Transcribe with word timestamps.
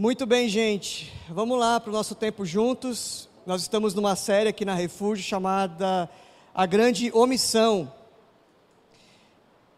Muito 0.00 0.24
bem, 0.26 0.48
gente. 0.48 1.12
Vamos 1.28 1.58
lá 1.58 1.80
para 1.80 1.90
o 1.90 1.92
nosso 1.92 2.14
tempo 2.14 2.46
juntos. 2.46 3.28
Nós 3.44 3.62
estamos 3.62 3.94
numa 3.94 4.14
série 4.14 4.48
aqui 4.48 4.64
na 4.64 4.72
Refúgio 4.72 5.24
chamada 5.24 6.08
A 6.54 6.66
Grande 6.66 7.10
Omissão. 7.12 7.92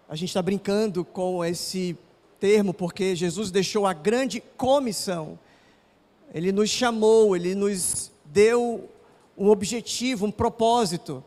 A 0.07 0.15
gente 0.15 0.29
está 0.29 0.43
brincando 0.43 1.07
com 1.07 1.43
esse 1.43 1.97
termo 2.39 2.75
porque 2.75 3.17
Jesus 3.17 3.51
deixou 3.51 3.87
a 3.87 3.95
grande 3.95 4.43
comissão. 4.59 5.39
Ele 6.35 6.53
nos 6.53 6.69
chamou, 6.69 7.35
ele 7.35 7.55
nos 7.55 8.13
deu 8.27 8.91
um 9.39 9.49
objetivo, 9.49 10.27
um 10.27 10.31
propósito. 10.31 11.25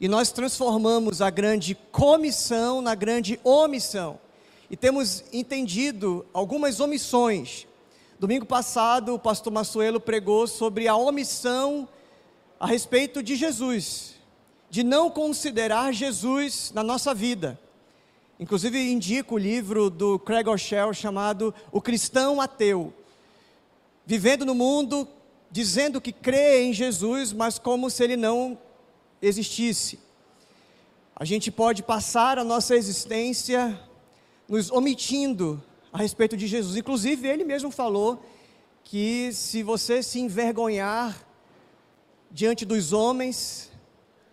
E 0.00 0.08
nós 0.08 0.32
transformamos 0.32 1.20
a 1.20 1.28
grande 1.28 1.74
comissão 1.92 2.80
na 2.80 2.94
grande 2.94 3.38
omissão. 3.44 4.18
E 4.70 4.78
temos 4.78 5.24
entendido 5.30 6.24
algumas 6.32 6.80
omissões. 6.80 7.66
Domingo 8.20 8.44
passado, 8.44 9.14
o 9.14 9.18
pastor 9.18 9.50
Massuelo 9.50 9.98
pregou 9.98 10.46
sobre 10.46 10.86
a 10.86 10.94
omissão 10.94 11.88
a 12.60 12.66
respeito 12.66 13.22
de 13.22 13.34
Jesus, 13.34 14.16
de 14.68 14.84
não 14.84 15.08
considerar 15.08 15.90
Jesus 15.94 16.70
na 16.74 16.82
nossa 16.82 17.14
vida. 17.14 17.58
Inclusive, 18.38 18.92
indico 18.92 19.36
o 19.36 19.38
livro 19.38 19.88
do 19.88 20.18
Craig 20.18 20.46
Rochelle 20.46 20.92
chamado 20.92 21.54
O 21.72 21.80
Cristão 21.80 22.42
Ateu. 22.42 22.92
Vivendo 24.04 24.44
no 24.44 24.54
mundo, 24.54 25.08
dizendo 25.50 25.98
que 25.98 26.12
crê 26.12 26.64
em 26.64 26.74
Jesus, 26.74 27.32
mas 27.32 27.58
como 27.58 27.88
se 27.88 28.04
ele 28.04 28.18
não 28.18 28.58
existisse. 29.22 29.98
A 31.16 31.24
gente 31.24 31.50
pode 31.50 31.82
passar 31.82 32.38
a 32.38 32.44
nossa 32.44 32.76
existência 32.76 33.80
nos 34.46 34.70
omitindo 34.70 35.64
a 35.92 35.98
respeito 35.98 36.36
de 36.36 36.46
Jesus. 36.46 36.76
Inclusive, 36.76 37.28
ele 37.28 37.44
mesmo 37.44 37.70
falou 37.70 38.22
que 38.84 39.32
se 39.32 39.62
você 39.62 40.02
se 40.02 40.20
envergonhar 40.20 41.26
diante 42.30 42.64
dos 42.64 42.92
homens, 42.92 43.70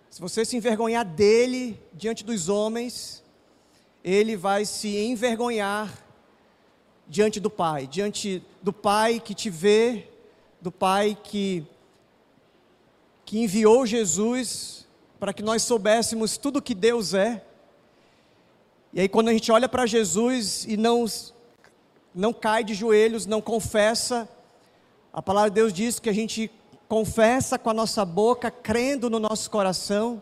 se 0.10 0.22
você 0.22 0.46
se 0.46 0.56
envergonhar 0.56 1.06
dele 1.06 1.80
diante 1.94 2.24
dos 2.24 2.50
homens, 2.50 3.24
ele 4.04 4.36
vai 4.36 4.66
se 4.66 4.98
envergonhar 4.98 6.06
diante 7.08 7.40
do 7.40 7.50
Pai, 7.50 7.88
diante 7.88 8.44
do 8.62 8.72
Pai 8.74 9.20
que 9.20 9.34
te 9.34 9.50
vê, 9.50 10.08
do 10.62 10.72
Pai 10.72 11.18
que 11.24 11.66
que 13.26 13.40
enviou 13.40 13.86
Jesus 13.86 14.88
para 15.20 15.34
que 15.34 15.44
nós 15.44 15.62
soubéssemos 15.62 16.38
tudo 16.38 16.62
que 16.62 16.74
Deus 16.74 17.14
é. 17.14 17.44
E 18.94 19.02
aí 19.02 19.10
quando 19.10 19.28
a 19.28 19.34
gente 19.34 19.52
olha 19.52 19.68
para 19.68 19.86
Jesus 19.86 20.64
e 20.66 20.78
não 20.78 21.06
não 22.18 22.34
cai 22.34 22.64
de 22.64 22.74
joelhos, 22.74 23.28
não 23.28 23.40
confessa, 23.40 24.28
a 25.14 25.22
palavra 25.22 25.52
de 25.52 25.56
Deus 25.56 25.72
diz 25.72 26.00
que 26.00 26.10
a 26.10 26.14
gente 26.14 26.50
confessa 26.88 27.60
com 27.60 27.70
a 27.70 27.74
nossa 27.74 28.04
boca, 28.04 28.50
crendo 28.50 29.08
no 29.08 29.20
nosso 29.20 29.52
coração. 29.52 30.22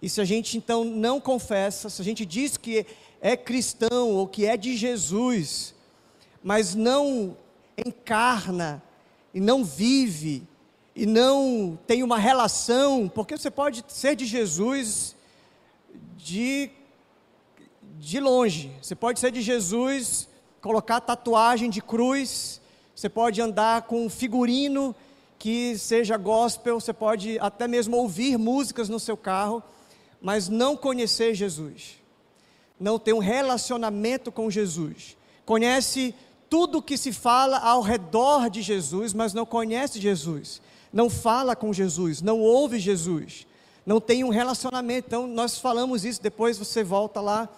E 0.00 0.08
se 0.08 0.20
a 0.20 0.24
gente 0.24 0.58
então 0.58 0.82
não 0.82 1.20
confessa, 1.20 1.88
se 1.88 2.02
a 2.02 2.04
gente 2.04 2.26
diz 2.26 2.56
que 2.56 2.84
é 3.20 3.36
cristão 3.36 4.10
ou 4.10 4.26
que 4.26 4.46
é 4.46 4.56
de 4.56 4.76
Jesus, 4.76 5.76
mas 6.42 6.74
não 6.74 7.36
encarna 7.78 8.82
e 9.32 9.38
não 9.40 9.64
vive 9.64 10.42
e 10.94 11.06
não 11.06 11.78
tem 11.86 12.02
uma 12.02 12.18
relação, 12.18 13.08
porque 13.08 13.38
você 13.38 13.50
pode 13.50 13.84
ser 13.86 14.16
de 14.16 14.26
Jesus 14.26 15.14
de, 16.16 16.68
de 17.98 18.18
longe, 18.18 18.72
você 18.82 18.96
pode 18.96 19.20
ser 19.20 19.30
de 19.30 19.40
Jesus, 19.40 20.28
colocar 20.62 21.00
tatuagem 21.00 21.68
de 21.68 21.82
cruz, 21.82 22.60
você 22.94 23.08
pode 23.08 23.42
andar 23.42 23.82
com 23.82 24.06
um 24.06 24.08
figurino 24.08 24.94
que 25.38 25.76
seja 25.76 26.16
gospel, 26.16 26.80
você 26.80 26.92
pode 26.92 27.36
até 27.40 27.66
mesmo 27.66 27.96
ouvir 27.96 28.38
músicas 28.38 28.88
no 28.88 29.00
seu 29.00 29.16
carro, 29.16 29.60
mas 30.20 30.48
não 30.48 30.76
conhecer 30.76 31.34
Jesus, 31.34 31.98
não 32.78 32.96
ter 32.96 33.12
um 33.12 33.18
relacionamento 33.18 34.30
com 34.30 34.48
Jesus, 34.48 35.16
conhece 35.44 36.14
tudo 36.48 36.80
que 36.80 36.96
se 36.96 37.12
fala 37.12 37.58
ao 37.58 37.80
redor 37.80 38.48
de 38.48 38.62
Jesus, 38.62 39.12
mas 39.12 39.34
não 39.34 39.44
conhece 39.44 40.00
Jesus. 40.00 40.60
Não 40.92 41.08
fala 41.08 41.56
com 41.56 41.72
Jesus, 41.72 42.20
não 42.20 42.38
ouve 42.38 42.78
Jesus, 42.78 43.46
não 43.86 43.98
tem 43.98 44.22
um 44.22 44.28
relacionamento. 44.28 45.06
Então, 45.08 45.26
nós 45.26 45.58
falamos 45.58 46.04
isso, 46.04 46.22
depois 46.22 46.58
você 46.58 46.84
volta 46.84 47.20
lá 47.22 47.48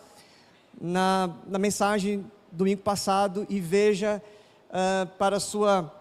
na, 0.80 1.28
na 1.48 1.58
mensagem 1.58 2.24
domingo 2.54 2.82
passado 2.82 3.46
e 3.50 3.60
veja 3.60 4.22
uh, 4.70 5.06
para 5.18 5.40
sua 5.40 5.92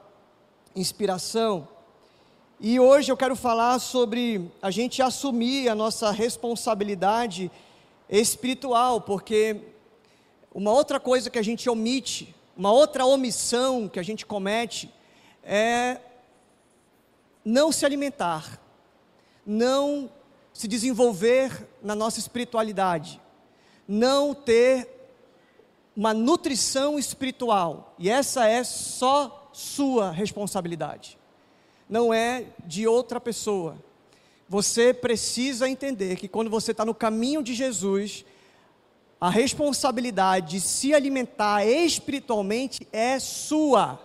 inspiração. 0.76 1.68
E 2.60 2.80
hoje 2.80 3.12
eu 3.12 3.18
quero 3.18 3.36
falar 3.36 3.80
sobre 3.80 4.50
a 4.62 4.70
gente 4.70 5.02
assumir 5.02 5.68
a 5.68 5.76
nossa 5.76 6.12
responsabilidade 6.12 7.52
espiritual, 8.08 9.02
porque 9.02 9.62
uma 10.54 10.72
outra 10.72 11.00
coisa 11.00 11.30
que 11.30 11.40
a 11.40 11.44
gente 11.44 11.68
omite, 11.70 12.34
uma 12.56 12.72
outra 12.72 13.06
omissão 13.06 13.90
que 13.90 14.00
a 14.00 14.04
gente 14.04 14.26
comete 14.26 14.94
é 15.44 15.98
não 17.44 17.72
se 17.72 17.86
alimentar, 17.86 18.60
não 19.46 20.10
se 20.54 20.68
desenvolver 20.68 21.68
na 21.82 21.96
nossa 21.96 22.20
espiritualidade, 22.20 23.20
não 23.88 24.34
ter 24.34 24.93
uma 25.96 26.14
nutrição 26.14 26.98
espiritual, 26.98 27.96
e 28.00 28.10
essa 28.10 28.48
é 28.48 28.64
só 28.64 29.50
sua 29.54 30.12
responsabilidade, 30.12 31.18
não 31.88 32.14
é 32.14 32.46
de 32.66 32.88
outra 32.88 33.20
pessoa. 33.20 33.78
Você 34.50 34.94
precisa 34.94 35.70
entender 35.70 36.16
que 36.16 36.28
quando 36.28 36.50
você 36.50 36.72
está 36.72 36.84
no 36.84 36.94
caminho 36.94 37.44
de 37.44 37.54
Jesus, 37.54 38.26
a 39.22 39.30
responsabilidade 39.30 40.52
de 40.52 40.62
se 40.62 40.94
alimentar 40.94 41.66
espiritualmente 41.66 42.88
é 42.92 43.20
sua. 43.20 44.00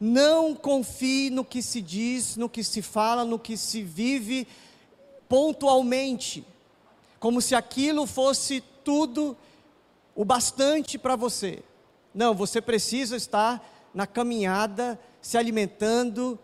Não 0.00 0.54
confie 0.54 1.30
no 1.30 1.44
que 1.44 1.62
se 1.62 1.80
diz, 1.80 2.36
no 2.36 2.48
que 2.48 2.64
se 2.64 2.82
fala, 2.82 3.24
no 3.24 3.38
que 3.38 3.56
se 3.56 3.82
vive 3.82 4.48
pontualmente, 5.28 6.44
como 7.20 7.40
se 7.40 7.54
aquilo 7.54 8.06
fosse 8.06 8.62
tudo 8.86 9.36
o 10.14 10.24
bastante 10.24 10.96
para 10.96 11.16
você. 11.16 11.58
Não, 12.14 12.32
você 12.32 12.62
precisa 12.62 13.16
estar 13.16 13.60
na 13.92 14.06
caminhada, 14.06 14.98
se 15.20 15.36
alimentando, 15.36 16.38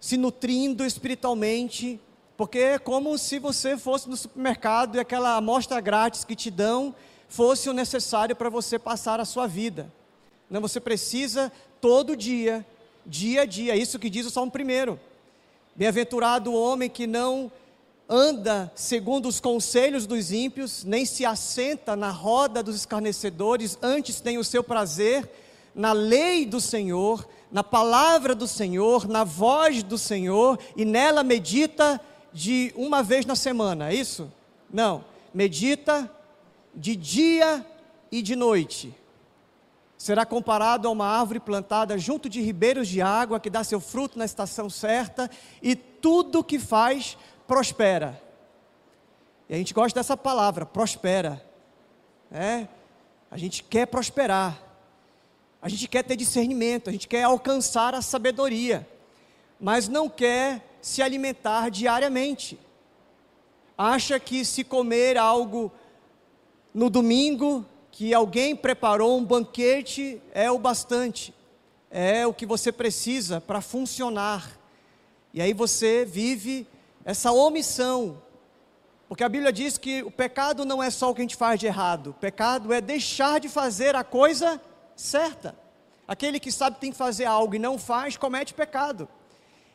se 0.00 0.16
nutrindo 0.16 0.86
espiritualmente, 0.86 2.00
porque 2.34 2.58
é 2.58 2.78
como 2.78 3.16
se 3.18 3.38
você 3.38 3.76
fosse 3.76 4.08
no 4.08 4.16
supermercado 4.16 4.96
e 4.96 5.00
aquela 5.00 5.36
amostra 5.36 5.82
grátis 5.82 6.24
que 6.24 6.34
te 6.34 6.50
dão 6.50 6.94
fosse 7.28 7.68
o 7.68 7.74
necessário 7.74 8.34
para 8.34 8.48
você 8.48 8.78
passar 8.78 9.20
a 9.20 9.26
sua 9.26 9.46
vida. 9.46 9.92
Não, 10.48 10.62
você 10.62 10.80
precisa 10.80 11.52
todo 11.78 12.16
dia, 12.16 12.66
dia 13.04 13.42
a 13.42 13.44
dia, 13.44 13.74
é 13.74 13.76
isso 13.76 13.98
que 13.98 14.08
diz 14.08 14.24
o 14.24 14.30
Salmo 14.30 14.50
1. 14.50 14.98
Bem-aventurado 15.76 16.52
o 16.52 16.58
homem 16.58 16.88
que 16.88 17.06
não 17.06 17.52
anda 18.08 18.70
segundo 18.74 19.28
os 19.28 19.40
conselhos 19.40 20.06
dos 20.06 20.30
ímpios, 20.30 20.84
nem 20.84 21.04
se 21.04 21.24
assenta 21.24 21.96
na 21.96 22.10
roda 22.10 22.62
dos 22.62 22.76
escarnecedores, 22.76 23.78
antes 23.82 24.20
tem 24.20 24.38
o 24.38 24.44
seu 24.44 24.62
prazer 24.62 25.30
na 25.74 25.92
lei 25.92 26.46
do 26.46 26.60
Senhor, 26.60 27.26
na 27.50 27.64
palavra 27.64 28.34
do 28.34 28.46
Senhor, 28.46 29.08
na 29.08 29.24
voz 29.24 29.82
do 29.82 29.98
Senhor, 29.98 30.58
e 30.76 30.84
nela 30.84 31.22
medita 31.22 32.00
de 32.32 32.72
uma 32.76 33.02
vez 33.02 33.24
na 33.26 33.36
semana, 33.36 33.90
é 33.90 33.94
isso? 33.94 34.30
Não, 34.72 35.04
medita 35.32 36.10
de 36.74 36.96
dia 36.96 37.64
e 38.10 38.22
de 38.22 38.36
noite 38.36 38.94
será 40.04 40.26
comparado 40.26 40.86
a 40.86 40.90
uma 40.90 41.06
árvore 41.06 41.40
plantada 41.40 41.96
junto 41.96 42.28
de 42.28 42.38
ribeiros 42.42 42.88
de 42.88 43.00
água, 43.00 43.40
que 43.40 43.48
dá 43.48 43.64
seu 43.64 43.80
fruto 43.80 44.18
na 44.18 44.26
estação 44.26 44.68
certa, 44.68 45.30
e 45.62 45.74
tudo 45.74 46.44
que 46.44 46.58
faz 46.58 47.16
prospera. 47.46 48.20
E 49.48 49.54
a 49.54 49.58
gente 49.58 49.74
gosta 49.74 49.98
dessa 49.98 50.16
palavra, 50.16 50.64
prospera. 50.64 51.44
É? 52.30 52.66
A 53.30 53.36
gente 53.36 53.62
quer 53.62 53.86
prosperar. 53.86 54.62
A 55.60 55.68
gente 55.68 55.88
quer 55.88 56.02
ter 56.02 56.16
discernimento, 56.16 56.90
a 56.90 56.92
gente 56.92 57.08
quer 57.08 57.22
alcançar 57.22 57.94
a 57.94 58.02
sabedoria, 58.02 58.86
mas 59.58 59.88
não 59.88 60.10
quer 60.10 60.62
se 60.82 61.00
alimentar 61.00 61.70
diariamente. 61.70 62.58
Acha 63.76 64.20
que 64.20 64.44
se 64.44 64.62
comer 64.62 65.16
algo 65.16 65.72
no 66.74 66.90
domingo, 66.90 67.64
que 67.90 68.12
alguém 68.12 68.54
preparou 68.54 69.16
um 69.16 69.24
banquete 69.24 70.20
é 70.34 70.50
o 70.50 70.58
bastante, 70.58 71.32
é 71.90 72.26
o 72.26 72.34
que 72.34 72.44
você 72.44 72.70
precisa 72.70 73.40
para 73.40 73.62
funcionar. 73.62 74.60
E 75.32 75.40
aí 75.40 75.54
você 75.54 76.04
vive 76.04 76.66
essa 77.04 77.30
omissão, 77.32 78.22
porque 79.08 79.22
a 79.22 79.28
Bíblia 79.28 79.52
diz 79.52 79.76
que 79.76 80.02
o 80.02 80.10
pecado 80.10 80.64
não 80.64 80.82
é 80.82 80.90
só 80.90 81.10
o 81.10 81.14
que 81.14 81.20
a 81.20 81.24
gente 81.24 81.36
faz 81.36 81.60
de 81.60 81.66
errado, 81.66 82.10
o 82.10 82.14
pecado 82.14 82.72
é 82.72 82.80
deixar 82.80 83.38
de 83.38 83.48
fazer 83.48 83.94
a 83.94 84.02
coisa 84.02 84.60
certa. 84.96 85.54
Aquele 86.06 86.38
que 86.38 86.52
sabe 86.52 86.76
que 86.76 86.80
tem 86.80 86.92
que 86.92 86.98
fazer 86.98 87.24
algo 87.24 87.54
e 87.54 87.58
não 87.58 87.78
faz, 87.78 88.16
comete 88.16 88.52
pecado. 88.52 89.08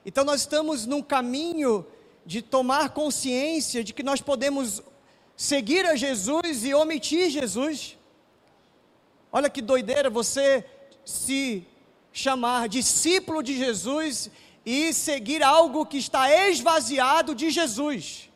Então 0.05 0.23
nós 0.23 0.41
estamos 0.41 0.85
num 0.85 1.01
caminho 1.01 1.85
de 2.25 2.41
tomar 2.41 2.89
consciência 2.89 3.83
de 3.83 3.93
que 3.93 4.03
nós 4.03 4.21
podemos 4.21 4.81
seguir 5.35 5.85
a 5.85 5.95
Jesus 5.95 6.65
e 6.65 6.73
omitir 6.73 7.29
Jesus. 7.29 7.97
Olha 9.31 9.49
que 9.49 9.61
doideira 9.61 10.09
você 10.09 10.65
se 11.05 11.65
chamar 12.11 12.67
discípulo 12.67 13.41
de 13.41 13.57
Jesus 13.57 14.29
e 14.71 14.94
seguir 14.94 15.42
algo 15.42 15.83
que 15.83 15.98
está 15.98 16.31
esvaziado 16.48 17.33
de 17.33 17.50
Jesus. 17.50 18.30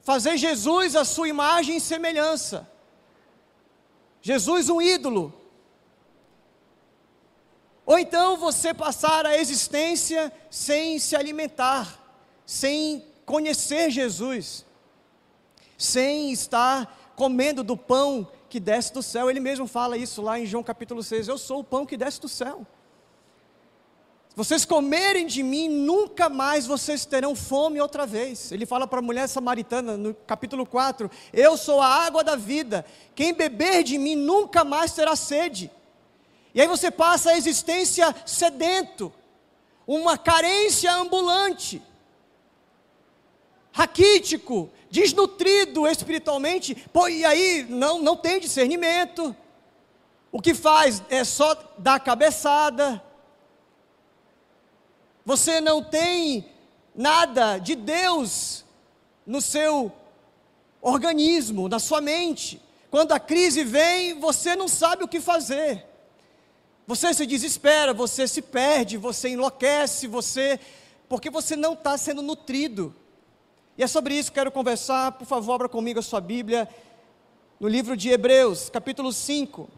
Fazer 0.00 0.36
Jesus 0.36 0.94
a 0.94 1.04
sua 1.04 1.28
imagem 1.28 1.78
e 1.78 1.80
semelhança. 1.80 2.70
Jesus 4.20 4.68
um 4.68 4.80
ídolo. 4.80 5.34
Ou 7.84 7.98
então 7.98 8.36
você 8.36 8.72
passar 8.72 9.26
a 9.26 9.36
existência 9.36 10.32
sem 10.48 11.00
se 11.00 11.16
alimentar, 11.16 12.00
sem 12.46 13.04
conhecer 13.26 13.90
Jesus, 13.90 14.64
sem 15.76 16.30
estar 16.30 17.12
comendo 17.16 17.64
do 17.64 17.76
pão 17.76 18.30
que 18.48 18.60
desce 18.60 18.92
do 18.92 19.02
céu. 19.02 19.28
Ele 19.28 19.40
mesmo 19.40 19.66
fala 19.66 19.96
isso 19.96 20.22
lá 20.22 20.38
em 20.38 20.46
João 20.46 20.62
capítulo 20.62 21.02
6. 21.02 21.26
Eu 21.26 21.38
sou 21.38 21.58
o 21.58 21.64
pão 21.64 21.84
que 21.84 21.96
desce 21.96 22.20
do 22.20 22.28
céu. 22.28 22.64
Se 24.32 24.36
vocês 24.36 24.64
comerem 24.64 25.26
de 25.26 25.42
mim, 25.42 25.68
nunca 25.68 26.30
mais 26.30 26.66
vocês 26.66 27.04
terão 27.04 27.36
fome 27.36 27.78
outra 27.78 28.06
vez. 28.06 28.50
Ele 28.50 28.64
fala 28.64 28.86
para 28.86 29.00
a 29.00 29.02
mulher 29.02 29.28
samaritana 29.28 29.94
no 29.94 30.14
capítulo 30.14 30.64
4: 30.64 31.10
Eu 31.34 31.54
sou 31.58 31.82
a 31.82 31.86
água 31.86 32.24
da 32.24 32.34
vida. 32.34 32.82
Quem 33.14 33.34
beber 33.34 33.82
de 33.82 33.98
mim 33.98 34.16
nunca 34.16 34.64
mais 34.64 34.94
terá 34.94 35.14
sede. 35.16 35.70
E 36.54 36.62
aí 36.62 36.66
você 36.66 36.90
passa 36.90 37.32
a 37.32 37.36
existência 37.36 38.16
sedento, 38.24 39.12
uma 39.86 40.16
carência 40.16 40.90
ambulante, 40.94 41.82
raquítico, 43.70 44.70
desnutrido 44.90 45.86
espiritualmente, 45.86 46.74
pô, 46.90 47.06
e 47.06 47.22
aí 47.22 47.66
não, 47.68 48.00
não 48.00 48.16
tem 48.16 48.40
discernimento. 48.40 49.36
O 50.30 50.40
que 50.40 50.54
faz 50.54 51.02
é 51.10 51.22
só 51.22 51.54
dar 51.76 52.00
cabeçada. 52.00 53.11
Você 55.24 55.60
não 55.60 55.82
tem 55.82 56.46
nada 56.94 57.58
de 57.58 57.74
Deus 57.74 58.64
no 59.26 59.40
seu 59.40 59.92
organismo, 60.80 61.68
na 61.68 61.78
sua 61.78 62.00
mente. 62.00 62.60
Quando 62.90 63.12
a 63.12 63.20
crise 63.20 63.64
vem, 63.64 64.18
você 64.18 64.56
não 64.56 64.68
sabe 64.68 65.04
o 65.04 65.08
que 65.08 65.20
fazer. 65.20 65.86
Você 66.86 67.14
se 67.14 67.24
desespera, 67.24 67.94
você 67.94 68.26
se 68.26 68.42
perde, 68.42 68.96
você 68.96 69.30
enlouquece, 69.30 70.06
você 70.06 70.58
porque 71.08 71.30
você 71.30 71.54
não 71.54 71.74
está 71.74 71.96
sendo 71.96 72.22
nutrido. 72.22 72.94
E 73.76 73.82
é 73.82 73.86
sobre 73.86 74.14
isso 74.14 74.30
que 74.30 74.34
quero 74.36 74.50
conversar. 74.50 75.12
Por 75.12 75.26
favor, 75.26 75.54
abra 75.54 75.68
comigo 75.68 75.98
a 75.98 76.02
sua 76.02 76.20
Bíblia 76.20 76.68
no 77.60 77.68
livro 77.68 77.96
de 77.96 78.10
Hebreus, 78.10 78.68
capítulo 78.68 79.12
5. 79.12 79.68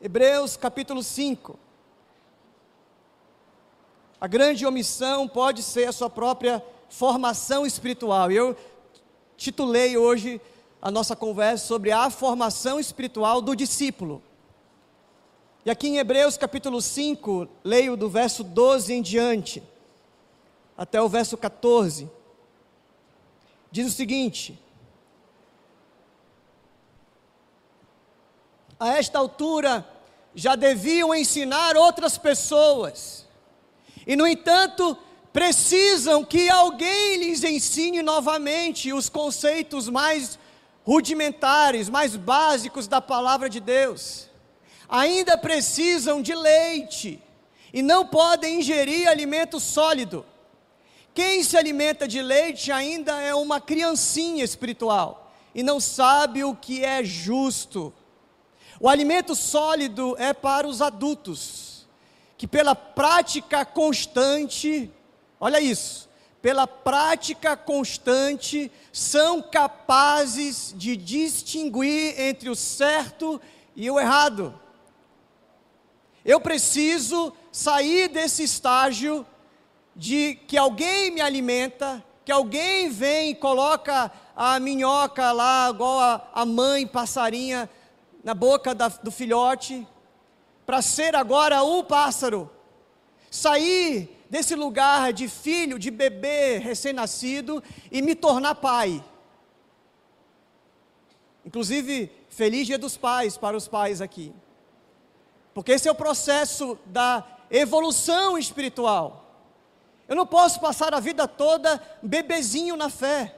Hebreus, 0.00 0.56
capítulo 0.56 1.02
5. 1.02 1.58
A 4.20 4.26
grande 4.26 4.66
omissão 4.66 5.28
pode 5.28 5.62
ser 5.62 5.88
a 5.88 5.92
sua 5.92 6.10
própria 6.10 6.62
formação 6.88 7.64
espiritual. 7.64 8.32
Eu 8.32 8.56
titulei 9.36 9.96
hoje 9.96 10.40
a 10.82 10.90
nossa 10.90 11.14
conversa 11.14 11.66
sobre 11.66 11.92
a 11.92 12.10
formação 12.10 12.80
espiritual 12.80 13.40
do 13.40 13.54
discípulo. 13.54 14.20
E 15.64 15.70
aqui 15.70 15.86
em 15.86 15.98
Hebreus 15.98 16.36
capítulo 16.36 16.82
5, 16.82 17.46
leio 17.62 17.96
do 17.96 18.08
verso 18.08 18.42
12 18.42 18.92
em 18.92 19.02
diante, 19.02 19.62
até 20.76 21.00
o 21.00 21.08
verso 21.08 21.36
14. 21.36 22.10
Diz 23.70 23.86
o 23.86 23.94
seguinte: 23.94 24.58
A 28.80 28.96
esta 28.96 29.18
altura 29.18 29.86
já 30.34 30.56
deviam 30.56 31.14
ensinar 31.14 31.76
outras 31.76 32.16
pessoas, 32.16 33.27
e 34.08 34.16
no 34.16 34.26
entanto, 34.26 34.98
precisam 35.32 36.24
que 36.24 36.48
alguém 36.48 37.18
lhes 37.18 37.44
ensine 37.44 38.02
novamente 38.02 38.92
os 38.92 39.08
conceitos 39.08 39.88
mais 39.88 40.36
rudimentares, 40.84 41.88
mais 41.88 42.16
básicos 42.16 42.88
da 42.88 43.00
palavra 43.00 43.48
de 43.48 43.60
Deus 43.60 44.28
ainda 44.88 45.36
precisam 45.36 46.22
de 46.22 46.34
leite 46.34 47.22
e 47.72 47.82
não 47.82 48.06
podem 48.06 48.60
ingerir 48.60 49.06
alimento 49.06 49.60
sólido. 49.60 50.24
Quem 51.12 51.44
se 51.44 51.56
alimenta 51.56 52.08
de 52.08 52.22
leite 52.22 52.72
ainda 52.72 53.20
é 53.20 53.34
uma 53.34 53.60
criancinha 53.60 54.42
espiritual 54.42 55.32
e 55.54 55.62
não 55.62 55.78
sabe 55.78 56.42
o 56.44 56.54
que 56.54 56.84
é 56.84 57.04
justo. 57.04 57.92
O 58.80 58.88
alimento 58.88 59.34
sólido 59.34 60.16
é 60.18 60.32
para 60.32 60.66
os 60.66 60.80
adultos, 60.80 61.67
que 62.38 62.46
pela 62.46 62.74
prática 62.74 63.64
constante, 63.64 64.88
olha 65.40 65.60
isso, 65.60 66.08
pela 66.40 66.68
prática 66.68 67.56
constante, 67.56 68.70
são 68.92 69.42
capazes 69.42 70.72
de 70.76 70.96
distinguir 70.96 72.18
entre 72.18 72.48
o 72.48 72.54
certo 72.54 73.40
e 73.74 73.90
o 73.90 73.98
errado. 73.98 74.58
Eu 76.24 76.40
preciso 76.40 77.32
sair 77.50 78.08
desse 78.08 78.44
estágio 78.44 79.26
de 79.96 80.36
que 80.46 80.56
alguém 80.56 81.10
me 81.10 81.20
alimenta, 81.20 82.04
que 82.24 82.30
alguém 82.30 82.88
vem 82.88 83.30
e 83.30 83.34
coloca 83.34 84.12
a 84.36 84.60
minhoca 84.60 85.32
lá, 85.32 85.70
igual 85.70 85.98
a, 85.98 86.30
a 86.32 86.46
mãe 86.46 86.86
passarinha, 86.86 87.68
na 88.22 88.32
boca 88.32 88.76
da, 88.76 88.86
do 88.86 89.10
filhote, 89.10 89.84
para 90.68 90.82
ser 90.82 91.16
agora 91.16 91.64
um 91.64 91.82
pássaro. 91.82 92.50
Sair 93.30 94.22
desse 94.28 94.54
lugar 94.54 95.14
de 95.14 95.26
filho, 95.26 95.78
de 95.78 95.90
bebê 95.90 96.58
recém-nascido 96.58 97.62
e 97.90 98.02
me 98.02 98.14
tornar 98.14 98.54
pai. 98.56 99.02
Inclusive, 101.42 102.12
feliz 102.28 102.66
dia 102.66 102.76
dos 102.76 102.98
pais 102.98 103.38
para 103.38 103.56
os 103.56 103.66
pais 103.66 104.02
aqui. 104.02 104.30
Porque 105.54 105.72
esse 105.72 105.88
é 105.88 105.90
o 105.90 105.94
processo 105.94 106.78
da 106.84 107.26
evolução 107.50 108.36
espiritual. 108.36 109.24
Eu 110.06 110.16
não 110.16 110.26
posso 110.26 110.60
passar 110.60 110.92
a 110.92 111.00
vida 111.00 111.26
toda 111.26 111.82
bebezinho 112.02 112.76
na 112.76 112.90
fé. 112.90 113.34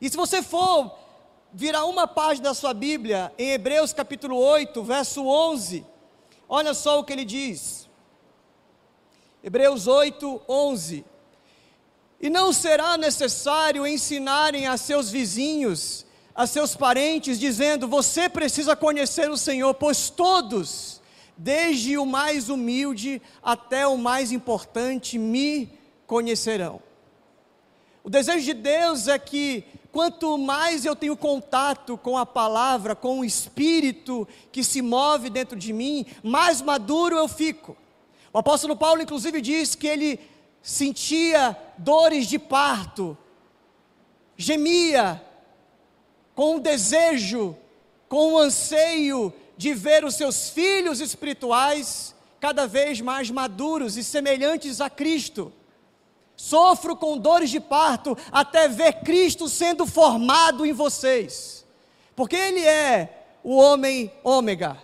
E 0.00 0.10
se 0.10 0.16
você 0.16 0.42
for 0.42 0.92
virar 1.52 1.84
uma 1.84 2.08
página 2.08 2.48
da 2.48 2.54
sua 2.54 2.74
Bíblia, 2.74 3.32
em 3.38 3.50
Hebreus 3.50 3.92
capítulo 3.92 4.36
8, 4.36 4.82
verso 4.82 5.24
11, 5.24 5.93
olha 6.54 6.72
só 6.74 6.98
o 6.98 7.04
que 7.04 7.12
ele 7.12 7.24
diz. 7.24 7.88
Hebreus 9.42 9.86
8, 9.86 10.42
11. 10.48 11.04
E 12.20 12.30
não 12.30 12.52
será 12.52 12.96
necessário 12.96 13.86
ensinarem 13.86 14.66
a 14.66 14.76
seus 14.76 15.10
vizinhos, 15.10 16.06
a 16.34 16.46
seus 16.46 16.74
parentes, 16.74 17.38
dizendo: 17.38 17.88
Você 17.88 18.28
precisa 18.28 18.74
conhecer 18.74 19.30
o 19.30 19.36
Senhor, 19.36 19.74
pois 19.74 20.08
todos 20.08 21.02
desde 21.36 21.98
o 21.98 22.06
mais 22.06 22.48
humilde 22.48 23.20
até 23.42 23.86
o 23.86 23.98
mais 23.98 24.30
importante, 24.30 25.18
me 25.18 25.68
conhecerão. 26.06 26.80
O 28.04 28.10
desejo 28.10 28.44
de 28.44 28.54
Deus 28.54 29.08
é 29.08 29.18
que 29.18 29.64
quanto 29.94 30.36
mais 30.36 30.84
eu 30.84 30.96
tenho 30.96 31.16
contato 31.16 31.96
com 31.96 32.18
a 32.18 32.26
palavra, 32.26 32.96
com 32.96 33.20
o 33.20 33.24
espírito 33.24 34.26
que 34.50 34.64
se 34.64 34.82
move 34.82 35.30
dentro 35.30 35.56
de 35.56 35.72
mim, 35.72 36.04
mais 36.20 36.60
maduro 36.60 37.16
eu 37.16 37.28
fico. 37.28 37.76
O 38.32 38.38
apóstolo 38.38 38.76
Paulo, 38.76 39.02
inclusive, 39.02 39.40
diz 39.40 39.76
que 39.76 39.86
ele 39.86 40.18
sentia 40.60 41.56
dores 41.78 42.26
de 42.26 42.40
parto, 42.40 43.16
gemia 44.36 45.22
com 46.34 46.56
o 46.56 46.60
desejo, 46.60 47.56
com 48.08 48.32
o 48.32 48.38
anseio 48.38 49.32
de 49.56 49.74
ver 49.74 50.04
os 50.04 50.16
seus 50.16 50.50
filhos 50.50 50.98
espirituais 50.98 52.16
cada 52.40 52.66
vez 52.66 53.00
mais 53.00 53.30
maduros 53.30 53.96
e 53.96 54.02
semelhantes 54.02 54.80
a 54.80 54.90
Cristo. 54.90 55.52
Sofro 56.36 56.96
com 56.96 57.16
dores 57.16 57.50
de 57.50 57.60
parto 57.60 58.16
até 58.32 58.68
ver 58.68 59.00
Cristo 59.02 59.48
sendo 59.48 59.86
formado 59.86 60.66
em 60.66 60.72
vocês, 60.72 61.64
porque 62.16 62.36
Ele 62.36 62.64
é 62.64 63.26
o 63.42 63.56
homem 63.56 64.12
ômega, 64.22 64.76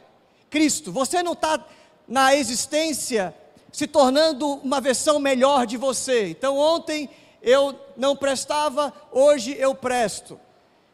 Cristo. 0.49 0.92
Você 0.92 1.23
não 1.23 1.33
está 1.33 1.64
na 2.07 2.35
existência 2.35 3.35
se 3.73 3.87
tornando 3.87 4.54
uma 4.64 4.80
versão 4.80 5.19
melhor 5.19 5.66
de 5.66 5.76
você. 5.76 6.28
Então, 6.28 6.59
ontem 6.59 7.09
eu 7.42 7.75
não 7.97 8.16
prestava, 8.16 8.92
hoje 9.11 9.57
eu 9.59 9.75
presto. 9.75 10.38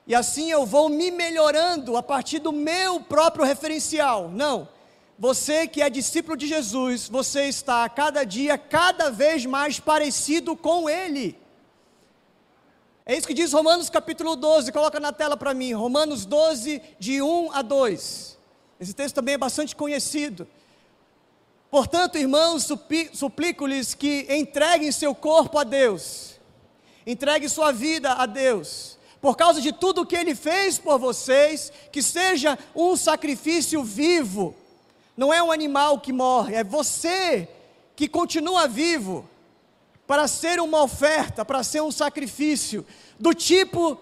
e 0.06 0.14
assim 0.14 0.50
eu 0.50 0.64
vou 0.64 0.88
me 0.88 1.10
melhorando 1.10 1.96
a 1.96 2.02
partir 2.02 2.38
do 2.38 2.52
meu 2.52 3.00
próprio 3.00 3.44
referencial. 3.44 4.28
Não. 4.28 4.68
Você 5.18 5.66
que 5.66 5.80
é 5.80 5.88
discípulo 5.88 6.36
de 6.36 6.46
Jesus, 6.46 7.08
você 7.08 7.48
está 7.48 7.84
a 7.84 7.88
cada 7.88 8.22
dia 8.22 8.58
cada 8.58 9.10
vez 9.10 9.46
mais 9.46 9.80
parecido 9.80 10.54
com 10.54 10.90
Ele. 10.90 11.38
É 13.06 13.16
isso 13.16 13.26
que 13.26 13.32
diz 13.32 13.52
Romanos 13.52 13.88
capítulo 13.88 14.36
12, 14.36 14.70
coloca 14.72 15.00
na 15.00 15.12
tela 15.12 15.36
para 15.36 15.54
mim, 15.54 15.72
Romanos 15.72 16.26
12, 16.26 16.82
de 16.98 17.22
1 17.22 17.52
a 17.52 17.62
2. 17.62 18.38
Esse 18.78 18.92
texto 18.92 19.14
também 19.14 19.34
é 19.34 19.38
bastante 19.38 19.74
conhecido. 19.74 20.46
Portanto, 21.70 22.18
irmãos, 22.18 22.68
suplico-lhes 23.12 23.94
que 23.94 24.26
entreguem 24.28 24.92
seu 24.92 25.14
corpo 25.14 25.58
a 25.58 25.64
Deus, 25.64 26.38
entreguem 27.06 27.48
sua 27.48 27.72
vida 27.72 28.12
a 28.12 28.26
Deus 28.26 28.96
por 29.20 29.36
causa 29.36 29.60
de 29.60 29.72
tudo 29.72 30.06
que 30.06 30.14
Ele 30.14 30.34
fez 30.34 30.78
por 30.78 30.98
vocês, 30.98 31.72
que 31.90 32.02
seja 32.02 32.58
um 32.74 32.94
sacrifício 32.96 33.82
vivo, 33.82 34.54
não 35.16 35.32
é 35.32 35.42
um 35.42 35.50
animal 35.50 35.98
que 36.00 36.12
morre, 36.12 36.54
é 36.54 36.64
você 36.64 37.48
que 37.94 38.06
continua 38.08 38.68
vivo, 38.68 39.28
para 40.06 40.28
ser 40.28 40.60
uma 40.60 40.82
oferta, 40.82 41.44
para 41.44 41.62
ser 41.62 41.82
um 41.82 41.90
sacrifício, 41.90 42.86
do 43.18 43.34
tipo 43.34 43.98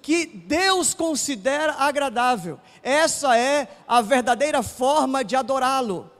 que 0.00 0.26
Deus 0.26 0.94
considera 0.94 1.74
agradável. 1.74 2.60
Essa 2.82 3.36
é 3.36 3.68
a 3.86 4.00
verdadeira 4.00 4.62
forma 4.62 5.24
de 5.24 5.34
adorá-lo. 5.34 6.10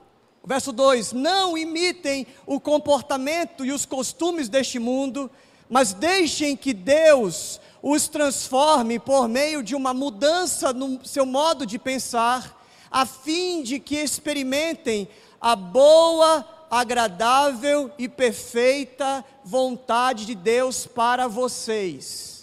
Verso 0.45 0.73
2: 0.73 1.13
Não 1.13 1.57
imitem 1.57 2.27
o 2.47 2.59
comportamento 2.59 3.65
e 3.65 3.71
os 3.71 3.87
costumes 3.87 4.49
deste 4.49 4.79
mundo, 4.79 5.31
mas 5.71 5.93
deixem 5.93 6.57
que 6.57 6.73
Deus 6.75 7.61
os 7.81 8.09
transforme 8.09 8.99
por 8.99 9.29
meio 9.29 9.63
de 9.63 9.77
uma 9.77 9.95
mudança 9.95 10.73
no 10.73 11.05
seu 11.05 11.25
modo 11.25 11.65
de 11.65 11.79
pensar, 11.79 12.58
a 12.91 13.07
fim 13.07 13.63
de 13.63 13.79
que 13.79 13.97
experimentem 13.97 15.09
a 15.41 15.55
boa, 15.55 16.45
agradável 16.71 17.91
e 17.99 18.09
perfeita 18.09 19.25
vontade 19.45 20.27
de 20.27 20.35
Deus 20.35 20.87
para 20.87 21.29
vocês. 21.29 22.39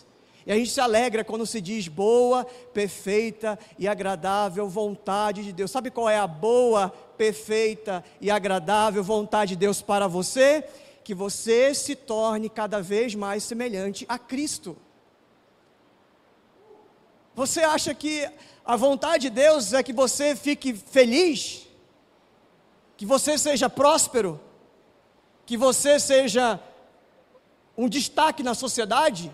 E 0.46 0.52
a 0.52 0.56
gente 0.56 0.70
se 0.70 0.80
alegra 0.80 1.24
quando 1.24 1.46
se 1.46 1.60
diz 1.60 1.88
boa, 1.88 2.46
perfeita 2.74 3.58
e 3.80 3.88
agradável 3.88 4.70
vontade 4.70 5.44
de 5.44 5.52
Deus. 5.52 5.72
Sabe 5.72 5.90
qual 5.90 6.08
é 6.08 6.18
a 6.18 6.28
boa, 6.28 6.90
perfeita 7.18 8.04
e 8.22 8.30
agradável 8.30 9.04
vontade 9.04 9.50
de 9.50 9.56
Deus 9.56 9.82
para 9.82 10.08
você? 10.08 10.64
Que 11.04 11.16
você 11.16 11.74
se 11.74 11.96
torne 11.96 12.48
cada 12.48 12.80
vez 12.80 13.16
mais 13.16 13.44
semelhante 13.44 14.06
a 14.08 14.20
Cristo. 14.20 14.78
Você 17.34 17.62
acha 17.62 17.94
que 17.96 18.30
a 18.66 18.76
vontade 18.76 19.24
de 19.24 19.30
Deus 19.30 19.74
é 19.74 19.84
que 19.84 19.94
você 19.94 20.36
fique 20.36 20.74
feliz? 20.74 21.68
Que 22.98 23.06
você 23.06 23.38
seja 23.38 23.70
próspero? 23.70 24.42
Que 25.46 25.56
você 25.56 26.00
seja 26.00 26.60
um 27.78 27.88
destaque 27.88 28.42
na 28.42 28.56
sociedade? 28.56 29.32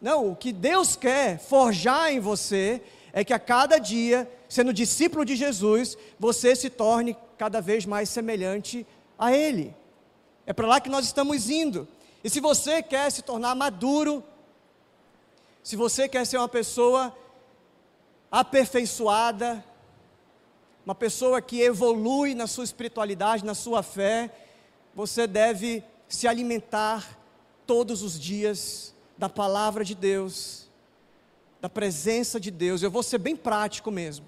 Não, 0.00 0.30
o 0.30 0.36
que 0.36 0.52
Deus 0.52 0.96
quer 0.96 1.38
forjar 1.38 2.12
em 2.12 2.18
você 2.18 2.82
é 3.12 3.22
que 3.22 3.34
a 3.34 3.38
cada 3.38 3.76
dia, 3.78 4.30
sendo 4.48 4.72
discípulo 4.72 5.22
de 5.22 5.36
Jesus, 5.36 5.98
você 6.18 6.56
se 6.56 6.70
torne 6.70 7.14
cada 7.36 7.60
vez 7.60 7.84
mais 7.84 8.08
semelhante 8.08 8.86
a 9.18 9.36
Ele. 9.36 9.76
É 10.46 10.52
para 10.54 10.66
lá 10.66 10.80
que 10.80 10.88
nós 10.88 11.04
estamos 11.04 11.50
indo. 11.50 11.86
E 12.24 12.30
se 12.30 12.40
você 12.40 12.82
quer 12.82 13.10
se 13.12 13.20
tornar 13.20 13.54
maduro, 13.54 14.24
se 15.62 15.76
você 15.76 16.08
quer 16.08 16.26
ser 16.26 16.38
uma 16.38 16.48
pessoa 16.48 17.14
aperfeiçoada, 18.32 19.62
uma 20.86 20.94
pessoa 20.94 21.42
que 21.42 21.60
evolui 21.60 22.34
na 22.34 22.46
sua 22.46 22.64
espiritualidade, 22.64 23.44
na 23.44 23.54
sua 23.54 23.82
fé, 23.82 24.34
você 24.94 25.26
deve 25.26 25.84
se 26.08 26.26
alimentar 26.26 27.18
todos 27.66 28.02
os 28.02 28.18
dias 28.18 28.94
da 29.18 29.28
palavra 29.28 29.84
de 29.84 29.94
Deus, 29.94 30.70
da 31.60 31.68
presença 31.68 32.40
de 32.40 32.50
Deus. 32.50 32.82
Eu 32.82 32.90
vou 32.90 33.02
ser 33.02 33.18
bem 33.18 33.36
prático 33.36 33.90
mesmo. 33.90 34.26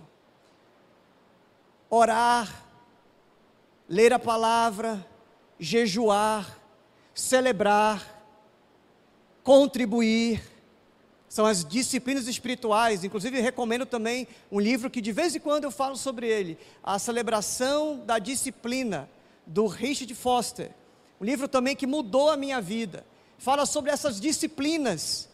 Orar, 1.89 2.67
ler 3.89 4.13
a 4.13 4.19
palavra, 4.19 5.05
jejuar, 5.59 6.59
celebrar, 7.15 8.23
contribuir, 9.43 10.43
são 11.35 11.47
as 11.47 11.65
disciplinas 11.65 12.29
espirituais. 12.29 13.03
Inclusive, 13.03 13.41
recomendo 13.41 13.85
também 13.85 14.29
um 14.53 14.61
livro 14.61 14.89
que 14.89 15.01
de 15.01 15.11
vez 15.11 15.35
em 15.35 15.41
quando 15.41 15.65
eu 15.65 15.71
falo 15.73 15.97
sobre 15.97 16.29
ele, 16.29 16.57
A 16.81 16.97
Celebração 16.97 17.99
da 18.07 18.21
Disciplina, 18.21 19.11
do 19.45 19.67
Richard 19.67 20.15
Foster. 20.15 20.71
Um 21.21 21.25
livro 21.25 21.49
também 21.49 21.75
que 21.75 21.89
mudou 21.89 22.31
a 22.31 22.37
minha 22.37 22.61
vida. 22.61 23.05
Fala 23.37 23.67
sobre 23.67 23.91
essas 23.91 24.21
disciplinas, 24.21 25.29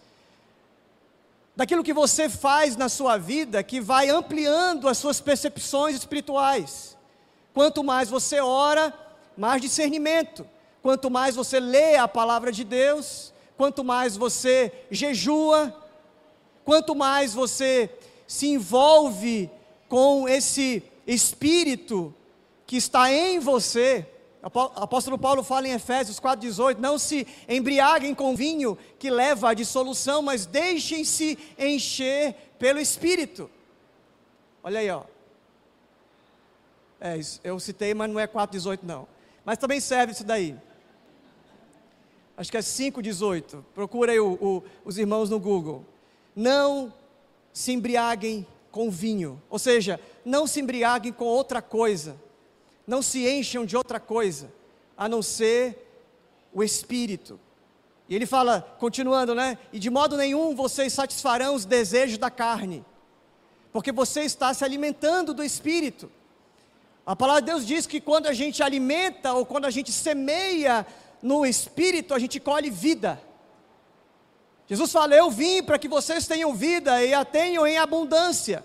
daquilo 1.54 1.84
que 1.84 1.92
você 1.92 2.30
faz 2.30 2.76
na 2.76 2.88
sua 2.88 3.18
vida 3.18 3.62
que 3.62 3.78
vai 3.78 4.08
ampliando 4.08 4.88
as 4.88 4.96
suas 4.96 5.20
percepções 5.20 5.96
espirituais. 5.96 6.96
Quanto 7.52 7.84
mais 7.84 8.08
você 8.08 8.40
ora, 8.40 8.94
mais 9.36 9.60
discernimento. 9.60 10.48
Quanto 10.80 11.10
mais 11.10 11.36
você 11.36 11.60
lê 11.60 11.96
a 11.96 12.08
palavra 12.08 12.50
de 12.50 12.64
Deus, 12.64 13.34
quanto 13.54 13.84
mais 13.84 14.16
você 14.16 14.72
jejua, 14.90 15.76
Quanto 16.64 16.94
mais 16.94 17.32
você 17.34 17.90
se 18.26 18.46
envolve 18.46 19.50
com 19.88 20.28
esse 20.28 20.82
espírito 21.06 22.14
que 22.66 22.76
está 22.76 23.12
em 23.12 23.40
você, 23.40 24.06
apóstolo 24.42 25.18
Paulo 25.18 25.42
fala 25.42 25.66
em 25.66 25.72
Efésios 25.72 26.20
4,18: 26.20 26.78
não 26.78 26.98
se 26.98 27.26
embriaguem 27.48 28.14
com 28.14 28.36
vinho 28.36 28.78
que 28.98 29.10
leva 29.10 29.50
à 29.50 29.54
dissolução, 29.54 30.22
mas 30.22 30.46
deixem-se 30.46 31.36
encher 31.58 32.36
pelo 32.58 32.78
Espírito. 32.78 33.50
Olha 34.62 34.80
aí, 34.80 34.90
ó. 34.90 35.02
É, 37.00 37.18
eu 37.42 37.58
citei, 37.58 37.94
mas 37.94 38.10
não 38.10 38.20
é 38.20 38.26
4,18 38.26 38.80
não. 38.82 39.08
Mas 39.44 39.58
também 39.58 39.80
serve 39.80 40.12
isso 40.12 40.22
daí. 40.22 40.54
Acho 42.36 42.50
que 42.50 42.56
é 42.56 42.60
5,18. 42.60 43.64
Procura 43.74 44.12
aí 44.12 44.20
o, 44.20 44.34
o, 44.34 44.62
os 44.84 44.98
irmãos 44.98 45.30
no 45.30 45.40
Google 45.40 45.84
não 46.34 46.92
se 47.52 47.72
embriaguem 47.72 48.46
com 48.70 48.90
vinho, 48.90 49.42
ou 49.50 49.58
seja, 49.58 50.00
não 50.24 50.46
se 50.46 50.60
embriaguem 50.60 51.12
com 51.12 51.24
outra 51.24 51.60
coisa, 51.60 52.16
não 52.86 53.02
se 53.02 53.28
encham 53.28 53.66
de 53.66 53.76
outra 53.76 53.98
coisa, 53.98 54.50
a 54.96 55.08
não 55.08 55.22
ser 55.22 55.86
o 56.52 56.62
espírito. 56.62 57.38
E 58.08 58.14
ele 58.14 58.26
fala, 58.26 58.60
continuando, 58.78 59.34
né? 59.34 59.58
E 59.72 59.78
de 59.78 59.90
modo 59.90 60.16
nenhum 60.16 60.54
vocês 60.54 60.92
satisfarão 60.92 61.54
os 61.54 61.64
desejos 61.64 62.18
da 62.18 62.30
carne, 62.30 62.84
porque 63.72 63.92
você 63.92 64.22
está 64.22 64.52
se 64.52 64.64
alimentando 64.64 65.32
do 65.32 65.44
espírito. 65.44 66.10
A 67.06 67.16
palavra 67.16 67.42
de 67.42 67.46
Deus 67.46 67.66
diz 67.66 67.86
que 67.86 68.00
quando 68.00 68.26
a 68.26 68.32
gente 68.32 68.62
alimenta 68.62 69.32
ou 69.32 69.46
quando 69.46 69.64
a 69.64 69.70
gente 69.70 69.90
semeia 69.90 70.86
no 71.22 71.44
espírito, 71.44 72.14
a 72.14 72.18
gente 72.18 72.38
colhe 72.38 72.70
vida. 72.70 73.20
Jesus 74.70 74.92
fala: 74.92 75.16
Eu 75.16 75.32
vim 75.32 75.64
para 75.64 75.80
que 75.80 75.88
vocês 75.88 76.28
tenham 76.28 76.54
vida 76.54 77.04
e 77.04 77.12
a 77.12 77.24
tenham 77.24 77.66
em 77.66 77.76
abundância. 77.76 78.64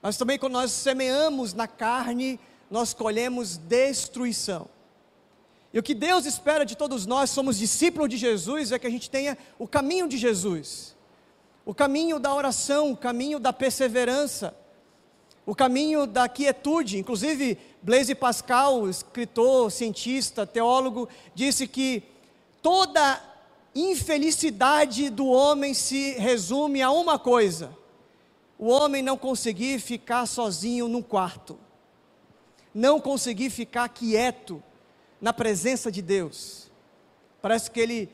Mas 0.00 0.16
também, 0.16 0.38
quando 0.38 0.54
nós 0.54 0.72
semeamos 0.72 1.52
na 1.52 1.68
carne, 1.68 2.40
nós 2.70 2.94
colhemos 2.94 3.58
destruição. 3.58 4.66
E 5.70 5.78
o 5.78 5.82
que 5.82 5.94
Deus 5.94 6.24
espera 6.24 6.64
de 6.64 6.74
todos 6.74 7.04
nós, 7.04 7.28
somos 7.28 7.58
discípulos 7.58 8.08
de 8.08 8.16
Jesus, 8.16 8.72
é 8.72 8.78
que 8.78 8.86
a 8.86 8.90
gente 8.90 9.10
tenha 9.10 9.36
o 9.58 9.68
caminho 9.68 10.08
de 10.08 10.16
Jesus, 10.16 10.96
o 11.66 11.74
caminho 11.74 12.18
da 12.18 12.34
oração, 12.34 12.92
o 12.92 12.96
caminho 12.96 13.38
da 13.38 13.52
perseverança, 13.52 14.56
o 15.44 15.54
caminho 15.54 16.06
da 16.06 16.26
quietude. 16.26 16.96
Inclusive, 16.96 17.58
Blaise 17.82 18.14
Pascal, 18.14 18.88
escritor, 18.88 19.70
cientista, 19.70 20.46
teólogo, 20.46 21.06
disse 21.34 21.68
que 21.68 22.02
toda 22.62 23.35
infelicidade 23.76 25.10
do 25.10 25.26
homem 25.26 25.74
se 25.74 26.12
resume 26.12 26.80
a 26.80 26.90
uma 26.90 27.18
coisa: 27.18 27.76
o 28.58 28.68
homem 28.68 29.02
não 29.02 29.18
conseguir 29.18 29.78
ficar 29.80 30.24
sozinho 30.26 30.88
num 30.88 31.02
quarto, 31.02 31.58
não 32.74 32.98
conseguir 33.00 33.50
ficar 33.50 33.88
quieto 33.90 34.62
na 35.20 35.32
presença 35.32 35.92
de 35.92 36.00
Deus. 36.00 36.70
Parece 37.42 37.70
que 37.70 37.78
ele 37.78 38.08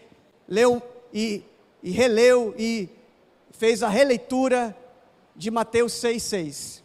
leu 0.48 0.82
e, 1.12 1.44
e 1.82 1.90
releu 1.90 2.54
e 2.58 2.88
fez 3.52 3.82
a 3.82 3.88
releitura 3.88 4.76
de 5.36 5.50
Mateus 5.50 5.92
6,6. 5.92 6.82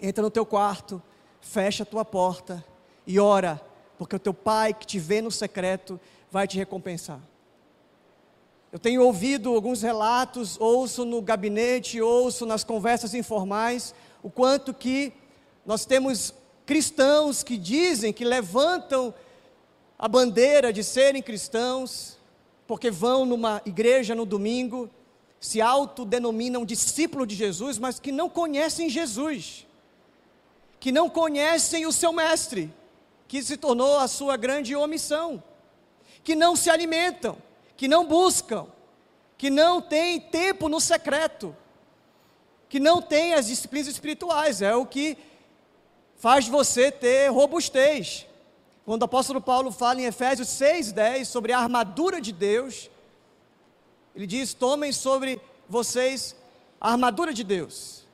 Entra 0.00 0.22
no 0.22 0.30
teu 0.30 0.44
quarto, 0.44 1.02
fecha 1.40 1.82
a 1.82 1.86
tua 1.86 2.04
porta 2.04 2.64
e 3.06 3.18
ora, 3.18 3.60
porque 3.96 4.16
o 4.16 4.18
teu 4.18 4.34
pai 4.34 4.74
que 4.74 4.86
te 4.86 4.98
vê 4.98 5.22
no 5.22 5.30
secreto 5.30 5.98
vai 6.30 6.46
te 6.46 6.58
recompensar. 6.58 7.20
Eu 8.74 8.80
tenho 8.80 9.04
ouvido 9.04 9.54
alguns 9.54 9.82
relatos, 9.82 10.58
ouço 10.60 11.04
no 11.04 11.22
gabinete, 11.22 12.00
ouço 12.00 12.44
nas 12.44 12.64
conversas 12.64 13.14
informais, 13.14 13.94
o 14.20 14.28
quanto 14.28 14.74
que 14.74 15.12
nós 15.64 15.86
temos 15.86 16.34
cristãos 16.66 17.44
que 17.44 17.56
dizem 17.56 18.12
que 18.12 18.24
levantam 18.24 19.14
a 19.96 20.08
bandeira 20.08 20.72
de 20.72 20.82
serem 20.82 21.22
cristãos, 21.22 22.18
porque 22.66 22.90
vão 22.90 23.24
numa 23.24 23.62
igreja 23.64 24.12
no 24.12 24.26
domingo, 24.26 24.90
se 25.38 25.60
autodenominam 25.60 26.64
discípulo 26.64 27.24
de 27.24 27.36
Jesus, 27.36 27.78
mas 27.78 28.00
que 28.00 28.10
não 28.10 28.28
conhecem 28.28 28.90
Jesus, 28.90 29.68
que 30.80 30.90
não 30.90 31.08
conhecem 31.08 31.86
o 31.86 31.92
seu 31.92 32.12
mestre, 32.12 32.74
que 33.28 33.40
se 33.40 33.56
tornou 33.56 34.00
a 34.00 34.08
sua 34.08 34.36
grande 34.36 34.74
omissão, 34.74 35.40
que 36.24 36.34
não 36.34 36.56
se 36.56 36.68
alimentam, 36.68 37.38
que 37.76 37.88
não 37.88 38.06
buscam, 38.06 38.66
que 39.36 39.50
não 39.50 39.80
têm 39.80 40.20
tempo 40.20 40.68
no 40.68 40.80
secreto, 40.80 41.54
que 42.68 42.80
não 42.80 43.02
têm 43.02 43.34
as 43.34 43.46
disciplinas 43.46 43.88
espirituais, 43.88 44.62
é 44.62 44.74
o 44.74 44.86
que 44.86 45.18
faz 46.16 46.48
você 46.48 46.90
ter 46.90 47.28
robustez. 47.30 48.26
Quando 48.84 49.02
o 49.02 49.04
apóstolo 49.06 49.40
Paulo 49.40 49.70
fala 49.70 50.00
em 50.00 50.04
Efésios 50.04 50.48
6:10 50.48 51.26
sobre 51.28 51.52
a 51.52 51.58
armadura 51.58 52.20
de 52.20 52.32
Deus, 52.32 52.90
ele 54.14 54.26
diz: 54.26 54.54
"Tomem 54.54 54.92
sobre 54.92 55.40
vocês 55.68 56.36
a 56.80 56.92
armadura 56.92 57.32
de 57.32 57.42
Deus, 57.42 58.04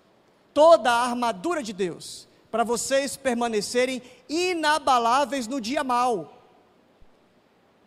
toda 0.54 0.90
a 0.90 1.08
armadura 1.08 1.62
de 1.62 1.72
Deus, 1.72 2.28
para 2.50 2.64
vocês 2.64 3.16
permanecerem 3.16 4.02
inabaláveis 4.28 5.46
no 5.46 5.60
dia 5.60 5.84
mau." 5.84 6.39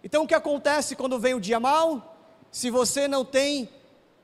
Então 0.03 0.23
o 0.23 0.27
que 0.27 0.35
acontece 0.35 0.95
quando 0.95 1.17
vem 1.17 1.33
o 1.33 1.39
dia 1.39 1.59
mau? 1.59 2.15
Se 2.51 2.69
você 2.69 3.07
não 3.07 3.23
tem 3.23 3.69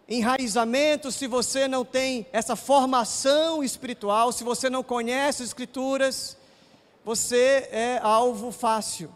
enraizamento, 0.08 1.12
se 1.12 1.26
você 1.26 1.68
não 1.68 1.86
tem 1.86 2.28
essa 2.34 2.56
formação 2.56 3.64
espiritual, 3.64 4.32
se 4.32 4.44
você 4.44 4.70
não 4.70 4.84
conhece 4.84 5.44
as 5.44 5.50
Escrituras, 5.50 6.36
você 7.06 7.70
é 7.72 8.00
alvo 8.04 8.52
fácil, 8.52 9.10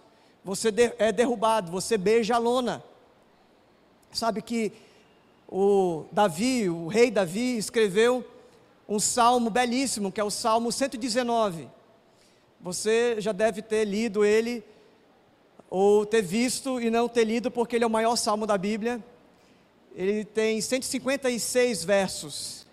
você 0.44 0.70
é 0.98 1.12
derrubado, 1.12 1.72
você 1.72 1.98
beija 1.98 2.36
a 2.36 2.38
lona. 2.40 2.84
Sabe 4.12 4.42
que 4.42 4.72
o 5.48 6.06
Davi, 6.12 6.70
o 6.70 6.88
rei 6.88 7.12
Davi, 7.12 7.58
escreveu 7.58 8.26
um 8.88 9.00
salmo 9.00 9.50
belíssimo, 9.50 10.12
que 10.12 10.22
é 10.22 10.24
o 10.24 10.30
Salmo 10.30 10.72
119. 10.72 11.68
Você 12.62 13.20
já 13.20 13.32
deve 13.32 13.62
ter 13.62 13.86
lido 13.86 14.24
ele, 14.24 14.64
ou 15.74 16.06
ter 16.06 16.22
visto 16.22 16.80
e 16.80 16.90
não 16.90 17.10
ter 17.10 17.24
lido, 17.24 17.50
porque 17.50 17.76
ele 17.76 17.84
é 17.84 17.88
o 17.88 17.90
maior 17.90 18.16
salmo 18.16 18.46
da 18.46 18.58
Bíblia 18.58 19.02
ele 19.96 20.26
tem 20.26 20.60
156 20.60 21.84
versos. 21.84 22.66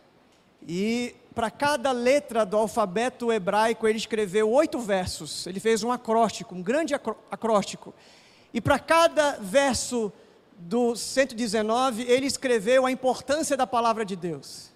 E 0.67 1.15
para 1.35 1.51
cada 1.51 1.93
letra 1.93 2.45
do 2.45 2.57
alfabeto 2.57 3.33
hebraico 3.33 3.87
ele 3.87 3.99
escreveu 3.99 4.51
oito 4.51 4.79
versos. 4.79 5.47
Ele 5.47 5.61
fez 5.61 5.83
um 5.83 5.93
acróstico, 5.93 6.55
um 6.55 6.63
grande 6.63 6.95
acróstico. 6.95 7.95
E 8.53 8.61
para 8.61 8.79
cada 8.79 9.33
verso 9.41 10.13
do 10.57 10.97
119 10.97 12.03
ele 12.03 12.27
escreveu 12.27 12.87
a 12.87 12.91
importância 12.91 13.57
da 13.57 13.67
palavra 13.67 14.05
de 14.05 14.17
Deus. 14.17 14.71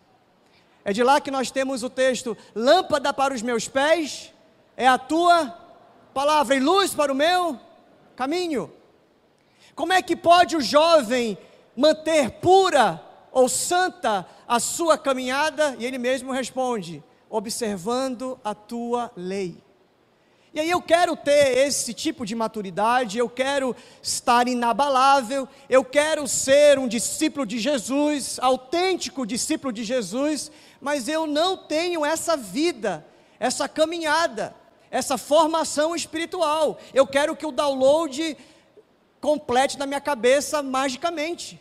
É 0.84 0.92
de 0.92 1.02
lá 1.02 1.20
que 1.20 1.30
nós 1.30 1.50
temos 1.50 1.82
o 1.82 1.90
texto: 1.90 2.36
Lâmpada 2.54 3.12
para 3.12 3.34
os 3.34 3.42
meus 3.42 3.68
pés 3.68 4.32
é 4.76 4.86
a 4.86 4.98
tua 4.98 5.58
palavra 6.12 6.54
e 6.54 6.60
luz 6.60 6.94
para 6.94 7.10
o 7.10 7.16
meu 7.16 7.58
caminho. 8.14 8.73
Como 9.75 9.92
é 9.92 10.00
que 10.00 10.14
pode 10.14 10.56
o 10.56 10.61
jovem 10.61 11.37
manter 11.76 12.30
pura 12.30 13.02
ou 13.33 13.49
santa 13.49 14.26
a 14.47 14.61
sua 14.61 14.97
caminhada? 14.97 15.76
E 15.78 15.85
ele 15.85 15.99
mesmo 15.99 16.33
responde: 16.33 17.02
observando 17.28 18.38
a 18.44 18.54
tua 18.54 19.11
lei. 19.16 19.62
E 20.54 20.61
aí 20.61 20.71
eu 20.71 20.80
quero 20.80 21.16
ter 21.16 21.59
esse 21.66 21.92
tipo 21.92 22.25
de 22.25 22.33
maturidade, 22.37 23.18
eu 23.18 23.28
quero 23.28 23.74
estar 24.00 24.46
inabalável, 24.46 25.48
eu 25.68 25.85
quero 25.85 26.29
ser 26.29 26.79
um 26.79 26.87
discípulo 26.87 27.44
de 27.44 27.59
Jesus, 27.59 28.38
autêntico 28.40 29.27
discípulo 29.27 29.72
de 29.72 29.83
Jesus, 29.83 30.53
mas 30.81 31.09
eu 31.09 31.27
não 31.27 31.57
tenho 31.57 32.07
essa 32.07 32.37
vida, 32.37 33.05
essa 33.40 33.68
caminhada, 33.68 34.55
essa 34.94 35.18
formação 35.18 35.92
espiritual. 35.96 36.78
Eu 36.94 37.04
quero 37.04 37.35
que 37.35 37.44
o 37.44 37.50
download 37.50 38.37
complete 39.20 39.76
na 39.76 39.87
minha 39.87 40.00
cabeça 40.00 40.62
magicamente. 40.62 41.61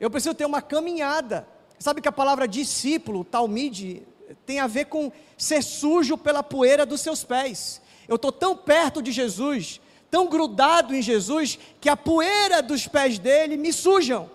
Eu 0.00 0.10
preciso 0.10 0.34
ter 0.34 0.46
uma 0.46 0.60
caminhada. 0.60 1.46
Sabe 1.78 2.00
que 2.00 2.08
a 2.08 2.12
palavra 2.12 2.48
discípulo, 2.48 3.22
talmide, 3.22 4.02
tem 4.44 4.58
a 4.58 4.66
ver 4.66 4.86
com 4.86 5.12
ser 5.38 5.62
sujo 5.62 6.18
pela 6.18 6.42
poeira 6.42 6.84
dos 6.84 7.00
seus 7.00 7.22
pés. 7.22 7.80
Eu 8.08 8.16
estou 8.16 8.32
tão 8.32 8.56
perto 8.56 9.00
de 9.00 9.12
Jesus, 9.12 9.80
tão 10.10 10.26
grudado 10.26 10.92
em 10.92 11.00
Jesus, 11.00 11.56
que 11.80 11.88
a 11.88 11.96
poeira 11.96 12.60
dos 12.60 12.88
pés 12.88 13.16
dele 13.16 13.56
me 13.56 13.72
sujam. 13.72 14.28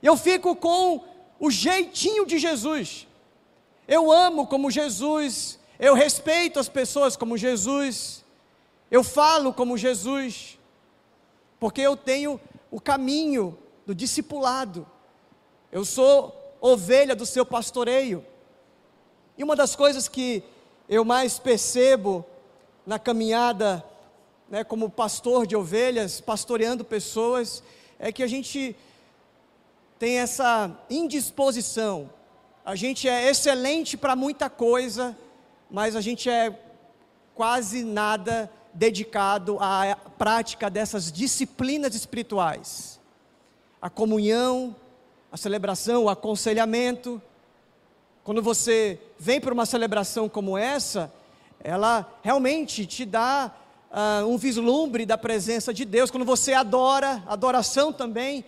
Eu 0.00 0.16
fico 0.16 0.54
com 0.54 1.02
o 1.40 1.50
jeitinho 1.50 2.24
de 2.24 2.38
Jesus. 2.38 3.08
Eu 3.88 4.12
amo 4.12 4.46
como 4.46 4.70
Jesus, 4.70 5.58
eu 5.80 5.94
respeito 5.94 6.60
as 6.60 6.68
pessoas 6.68 7.16
como 7.16 7.38
Jesus, 7.38 8.22
eu 8.90 9.02
falo 9.02 9.50
como 9.50 9.78
Jesus, 9.78 10.58
porque 11.58 11.80
eu 11.80 11.96
tenho 11.96 12.38
o 12.70 12.78
caminho 12.78 13.58
do 13.86 13.94
discipulado. 13.94 14.86
Eu 15.72 15.82
sou 15.86 16.54
ovelha 16.60 17.16
do 17.16 17.24
seu 17.24 17.46
pastoreio. 17.46 18.22
E 19.38 19.42
uma 19.42 19.56
das 19.56 19.74
coisas 19.74 20.06
que 20.06 20.44
eu 20.86 21.02
mais 21.02 21.38
percebo 21.38 22.26
na 22.84 22.98
caminhada, 22.98 23.82
né, 24.50 24.62
como 24.62 24.90
pastor 24.90 25.46
de 25.46 25.56
ovelhas, 25.56 26.20
pastoreando 26.20 26.84
pessoas, 26.84 27.62
é 27.98 28.12
que 28.12 28.22
a 28.22 28.26
gente 28.26 28.76
tem 29.98 30.18
essa 30.18 30.78
indisposição. 30.90 32.10
A 32.66 32.76
gente 32.76 33.08
é 33.08 33.30
excelente 33.30 33.96
para 33.96 34.14
muita 34.14 34.50
coisa, 34.50 35.16
mas 35.70 35.94
a 35.94 36.00
gente 36.00 36.28
é 36.28 36.58
quase 37.34 37.84
nada 37.84 38.50
dedicado 38.72 39.58
à 39.60 39.96
prática 40.18 40.70
dessas 40.70 41.10
disciplinas 41.10 41.94
espirituais 41.94 43.00
a 43.80 43.88
comunhão, 43.88 44.76
a 45.32 45.36
celebração, 45.36 46.04
o 46.04 46.08
aconselhamento. 46.10 47.20
Quando 48.22 48.42
você 48.42 49.00
vem 49.18 49.40
para 49.40 49.54
uma 49.54 49.64
celebração 49.64 50.28
como 50.28 50.58
essa, 50.58 51.12
ela 51.62 52.06
realmente 52.22 52.84
te 52.84 53.06
dá 53.06 53.50
uh, 53.90 54.26
um 54.26 54.36
vislumbre 54.36 55.06
da 55.06 55.16
presença 55.16 55.72
de 55.72 55.84
Deus. 55.84 56.10
Quando 56.10 56.26
você 56.26 56.52
adora, 56.52 57.22
adoração 57.26 57.92
também. 57.92 58.44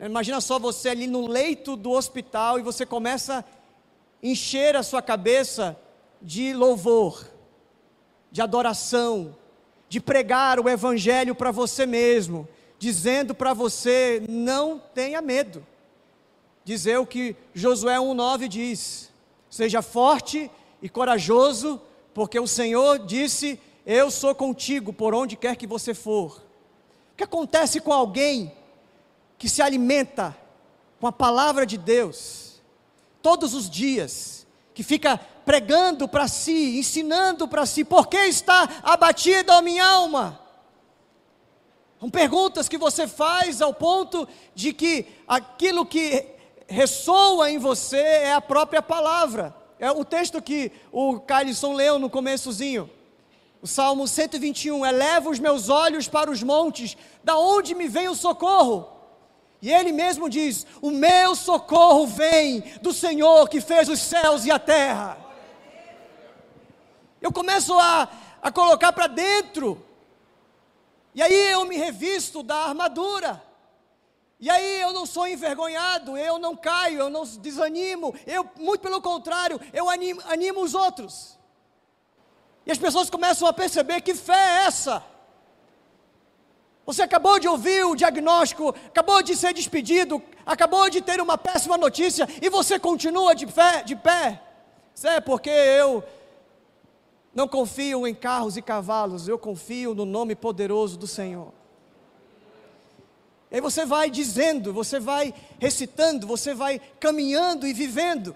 Imagina 0.00 0.40
só 0.40 0.58
você 0.58 0.88
ali 0.88 1.06
no 1.06 1.26
leito 1.26 1.76
do 1.76 1.92
hospital 1.92 2.58
e 2.58 2.62
você 2.62 2.84
começa 2.84 3.38
a 3.38 3.44
encher 4.22 4.74
a 4.74 4.82
sua 4.82 5.02
cabeça 5.02 5.76
de 6.20 6.52
louvor, 6.52 7.26
de 8.30 8.42
adoração, 8.42 9.36
de 9.88 10.00
pregar 10.00 10.60
o 10.60 10.68
Evangelho 10.68 11.34
para 11.34 11.50
você 11.50 11.86
mesmo, 11.86 12.48
dizendo 12.78 13.34
para 13.34 13.54
você: 13.54 14.22
não 14.28 14.78
tenha 14.78 15.22
medo. 15.22 15.66
Dizer 16.64 16.98
o 16.98 17.06
que 17.06 17.34
Josué 17.54 17.96
1,9 17.96 18.48
diz: 18.48 19.10
seja 19.48 19.82
forte 19.82 20.50
e 20.82 20.88
corajoso, 20.88 21.80
porque 22.12 22.38
o 22.38 22.46
Senhor 22.46 22.98
disse: 22.98 23.60
Eu 23.86 24.10
sou 24.10 24.34
contigo 24.34 24.92
por 24.92 25.14
onde 25.14 25.36
quer 25.36 25.56
que 25.56 25.66
você 25.66 25.94
for. 25.94 26.42
O 27.12 27.16
que 27.16 27.24
acontece 27.24 27.80
com 27.80 27.92
alguém 27.92 28.52
que 29.36 29.48
se 29.48 29.62
alimenta 29.62 30.36
com 31.00 31.06
a 31.06 31.12
palavra 31.12 31.64
de 31.64 31.78
Deus 31.78 32.60
todos 33.22 33.54
os 33.54 33.68
dias, 33.68 34.46
que 34.74 34.82
fica 34.82 35.20
pregando 35.48 36.06
para 36.06 36.28
si, 36.28 36.78
ensinando 36.78 37.48
para 37.48 37.64
si, 37.64 37.82
por 37.82 38.06
que 38.06 38.18
está 38.18 38.68
abatida 38.82 39.56
a 39.56 39.62
minha 39.62 39.82
alma? 39.82 40.38
São 41.98 42.10
perguntas 42.10 42.68
que 42.68 42.76
você 42.76 43.08
faz 43.08 43.62
ao 43.62 43.72
ponto 43.72 44.28
de 44.54 44.74
que 44.74 45.06
aquilo 45.26 45.86
que 45.86 46.22
ressoa 46.66 47.50
em 47.50 47.56
você 47.56 47.96
é 47.96 48.34
a 48.34 48.42
própria 48.42 48.82
palavra. 48.82 49.56
É 49.78 49.90
o 49.90 50.04
texto 50.04 50.42
que 50.42 50.70
o 50.92 51.18
Carlson 51.18 51.72
leu 51.72 51.98
no 51.98 52.10
começozinho. 52.10 52.90
O 53.62 53.66
Salmo 53.66 54.06
121, 54.06 54.84
eleva 54.84 55.30
os 55.30 55.38
meus 55.38 55.70
olhos 55.70 56.06
para 56.06 56.30
os 56.30 56.42
montes, 56.42 56.94
da 57.24 57.38
onde 57.38 57.74
me 57.74 57.88
vem 57.88 58.06
o 58.06 58.14
socorro? 58.14 58.86
E 59.62 59.72
ele 59.72 59.92
mesmo 59.92 60.28
diz: 60.28 60.66
O 60.82 60.90
meu 60.90 61.34
socorro 61.34 62.06
vem 62.06 62.62
do 62.82 62.92
Senhor 62.92 63.48
que 63.48 63.62
fez 63.62 63.88
os 63.88 63.98
céus 63.98 64.44
e 64.44 64.50
a 64.50 64.58
terra. 64.58 65.27
Eu 67.20 67.32
começo 67.32 67.78
a, 67.78 68.08
a 68.40 68.52
colocar 68.52 68.92
para 68.92 69.06
dentro 69.06 69.84
e 71.14 71.22
aí 71.22 71.52
eu 71.52 71.64
me 71.64 71.76
revisto 71.76 72.42
da 72.42 72.56
armadura. 72.56 73.42
E 74.38 74.48
aí 74.48 74.80
eu 74.80 74.92
não 74.92 75.04
sou 75.04 75.26
envergonhado, 75.26 76.16
eu 76.16 76.38
não 76.38 76.54
caio, 76.54 77.00
eu 77.00 77.10
não 77.10 77.24
desanimo, 77.24 78.14
eu, 78.24 78.48
muito 78.56 78.80
pelo 78.80 79.02
contrário, 79.02 79.60
eu 79.72 79.90
animo, 79.90 80.22
animo 80.26 80.62
os 80.62 80.74
outros. 80.74 81.36
E 82.64 82.70
as 82.70 82.78
pessoas 82.78 83.10
começam 83.10 83.48
a 83.48 83.52
perceber 83.52 84.00
que 84.00 84.14
fé 84.14 84.32
é 84.32 84.66
essa. 84.66 85.04
Você 86.86 87.02
acabou 87.02 87.40
de 87.40 87.48
ouvir 87.48 87.84
o 87.84 87.96
diagnóstico, 87.96 88.68
acabou 88.86 89.20
de 89.20 89.34
ser 89.34 89.52
despedido, 89.52 90.22
acabou 90.46 90.88
de 90.88 91.00
ter 91.00 91.20
uma 91.20 91.36
péssima 91.36 91.76
notícia 91.76 92.28
e 92.40 92.48
você 92.48 92.78
continua 92.78 93.34
de 93.34 93.46
pé, 93.46 93.82
de 93.82 93.96
pé. 93.96 94.40
Isso 94.94 95.08
é 95.08 95.20
porque 95.20 95.50
eu 95.50 96.04
não 97.38 97.46
confio 97.46 98.04
em 98.04 98.12
carros 98.12 98.56
e 98.56 98.62
cavalos, 98.62 99.28
eu 99.28 99.38
confio 99.38 99.94
no 99.94 100.04
nome 100.04 100.34
poderoso 100.34 100.98
do 100.98 101.06
Senhor. 101.06 101.52
E 103.48 103.54
aí 103.54 103.60
você 103.60 103.86
vai 103.86 104.10
dizendo, 104.10 104.72
você 104.72 104.98
vai 104.98 105.32
recitando, 105.60 106.26
você 106.26 106.52
vai 106.52 106.80
caminhando 106.98 107.64
e 107.64 107.72
vivendo. 107.72 108.34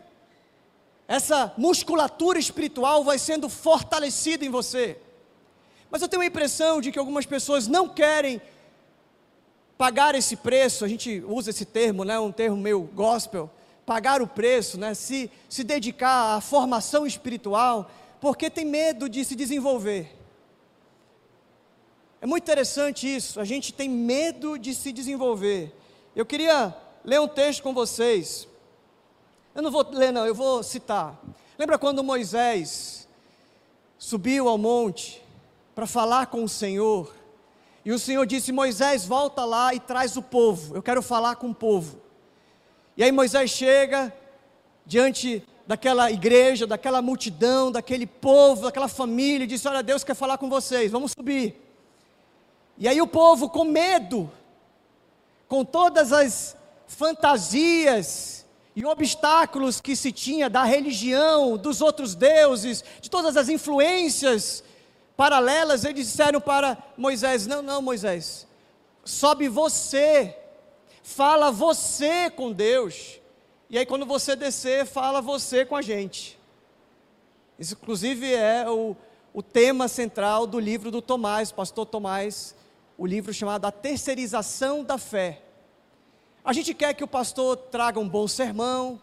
Essa 1.09 1.53
musculatura 1.59 2.39
espiritual 2.39 3.03
vai 3.03 3.19
sendo 3.19 3.49
fortalecida 3.49 4.45
em 4.45 4.51
você. 4.51 4.97
Mas 5.91 6.01
eu 6.01 6.07
tenho 6.07 6.23
a 6.23 6.27
impressão 6.27 6.81
de 6.81 6.93
que 6.93 6.99
algumas 7.01 7.27
pessoas 7.27 7.67
não 7.67 7.89
querem 7.89 8.41
pagar 9.77 10.15
esse 10.15 10.37
preço, 10.37 10.85
a 10.85 10.89
gente 10.89 11.25
usa 11.27 11.51
esse 11.51 11.65
termo, 11.65 12.05
né, 12.05 12.21
um 12.21 12.31
termo 12.31 12.57
meio 12.57 12.83
gospel, 12.83 13.51
pagar 13.85 14.23
o 14.23 14.29
preço, 14.29 14.79
né, 14.79 14.95
se, 14.95 15.29
se 15.49 15.65
dedicar 15.65 16.37
à 16.37 16.41
formação 16.41 17.05
espiritual, 17.05 17.91
porque 18.23 18.49
tem 18.49 18.65
medo 18.65 19.09
de 19.09 19.25
se 19.25 19.35
desenvolver. 19.35 20.17
É 22.21 22.27
muito 22.27 22.45
interessante 22.45 23.13
isso, 23.13 23.41
a 23.41 23.45
gente 23.45 23.73
tem 23.73 23.89
medo 23.89 24.57
de 24.57 24.77
se 24.77 24.93
desenvolver. 24.93 25.75
Eu 26.15 26.25
queria 26.25 26.73
ler 27.05 27.21
um 27.21 27.27
texto 27.27 27.65
com 27.65 27.75
vocês. 27.75 28.47
Eu 29.53 29.61
não 29.61 29.73
vou 29.73 29.85
ler, 29.91 30.13
não, 30.13 30.25
eu 30.25 30.37
vou 30.37 30.63
citar. 30.63 31.21
Lembra 31.59 31.77
quando 31.77 32.05
Moisés 32.05 33.09
subiu 33.99 34.49
ao 34.49 34.57
monte 34.57 35.21
para 35.75 35.85
falar 35.85 36.27
com 36.27 36.45
o 36.45 36.49
Senhor? 36.49 37.13
E 37.85 37.91
o 37.91 37.99
Senhor 37.99 38.25
disse: 38.25 38.53
Moisés, 38.53 39.05
volta 39.05 39.45
lá 39.45 39.75
e 39.75 39.81
traz 39.81 40.17
o 40.17 40.23
povo. 40.23 40.77
Eu 40.77 40.83
quero 40.83 41.03
falar 41.03 41.35
com 41.35 41.51
o 41.51 41.55
povo. 41.55 42.01
E 42.97 43.03
aí 43.03 43.11
Moisés 43.11 43.51
chega 43.51 44.15
diante 44.87 45.45
daquela 45.67 46.11
igreja, 46.11 46.67
daquela 46.67 47.01
multidão, 47.01 47.71
daquele 47.71 48.07
povo, 48.07 48.63
daquela 48.63 48.89
família, 48.89 49.45
e 49.45 49.47
disse: 49.47 49.69
Olha, 49.69 49.83
Deus 49.83 50.05
quer 50.05 50.15
falar 50.15 50.39
com 50.39 50.49
vocês, 50.49 50.91
vamos 50.91 51.13
subir. 51.13 51.57
E 52.79 52.89
aí 52.89 53.01
o 53.01 53.07
povo, 53.07 53.49
com 53.49 53.65
medo, 53.65 54.31
com 55.49 55.65
todas 55.65 56.13
as 56.13 56.57
fantasias 56.87 58.45
e 58.75 58.85
obstáculos 58.85 59.81
que 59.81 59.95
se 59.95 60.11
tinha 60.11 60.49
da 60.49 60.65
religião, 60.65 61.57
dos 61.57 61.81
outros 61.81 62.15
deuses, 62.15 62.83
de 63.01 63.11
todas 63.11 63.37
as 63.37 63.49
influências 63.49 64.65
paralelas, 65.17 65.85
eles 65.85 66.09
disseram 66.09 66.41
para 66.41 66.77
Moisés: 66.97 67.47
Não, 67.47 67.63
não, 67.63 67.83
Moisés, 67.83 68.47
sobe 69.05 69.49
você, 69.49 70.37
fala 71.03 71.51
você 71.51 72.31
com 72.31 72.51
Deus, 72.51 73.21
e 73.73 73.79
aí 73.79 73.87
quando 73.87 74.05
você 74.05 74.37
descer, 74.37 74.85
fala 74.85 75.23
você 75.23 75.65
com 75.65 75.75
a 75.75 75.81
gente. 75.81 76.39
Isso, 77.59 77.73
inclusive, 77.73 78.31
é 78.31 78.69
o, 78.69 78.95
o 79.33 79.43
tema 79.43 79.89
central 79.89 80.47
do 80.47 80.61
livro 80.61 80.91
do 80.91 81.01
Tomás, 81.01 81.51
pastor 81.51 81.87
Tomás, 81.87 82.55
o 82.99 83.07
livro 83.07 83.33
chamado 83.33 83.65
A 83.65 83.73
Terceirização 83.73 84.85
da 84.85 84.99
Fé. 84.99 85.41
A 86.45 86.53
gente 86.53 86.75
quer 86.75 86.93
que 86.93 87.03
o 87.03 87.09
pastor 87.09 87.57
traga 87.57 87.99
um 87.99 88.07
bom 88.07 88.29
sermão, 88.29 89.01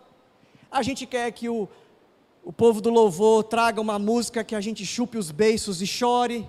a 0.69 0.84
gente 0.84 1.08
quer 1.08 1.32
que 1.32 1.49
o, 1.49 1.67
o 2.43 2.53
povo 2.53 2.79
do 2.79 2.91
louvor 2.91 3.43
traga 3.45 3.82
uma 3.82 3.97
música 3.97 4.43
que 4.43 4.53
a 4.53 4.62
gente 4.62 4.86
chupe 4.86 5.17
os 5.17 5.32
beiços 5.32 5.82
e 5.82 5.88
chore. 5.88 6.47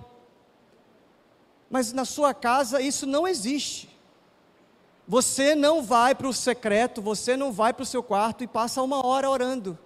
Mas 1.71 1.91
na 1.91 2.05
sua 2.05 2.35
casa 2.35 2.79
isso 2.79 3.07
não 3.07 3.27
existe. 3.27 3.90
Você 5.07 5.55
não 5.55 5.81
vai 5.81 6.15
para 6.15 6.27
o 6.27 6.33
secreto, 6.33 7.01
você 7.01 7.35
não 7.35 7.51
vai 7.51 7.73
para 7.73 7.83
o 7.83 7.85
seu 7.85 8.01
quarto 8.01 8.43
e 8.43 8.47
passa 8.47 8.81
uma 8.81 9.05
hora 9.05 9.29
orando. 9.29 9.77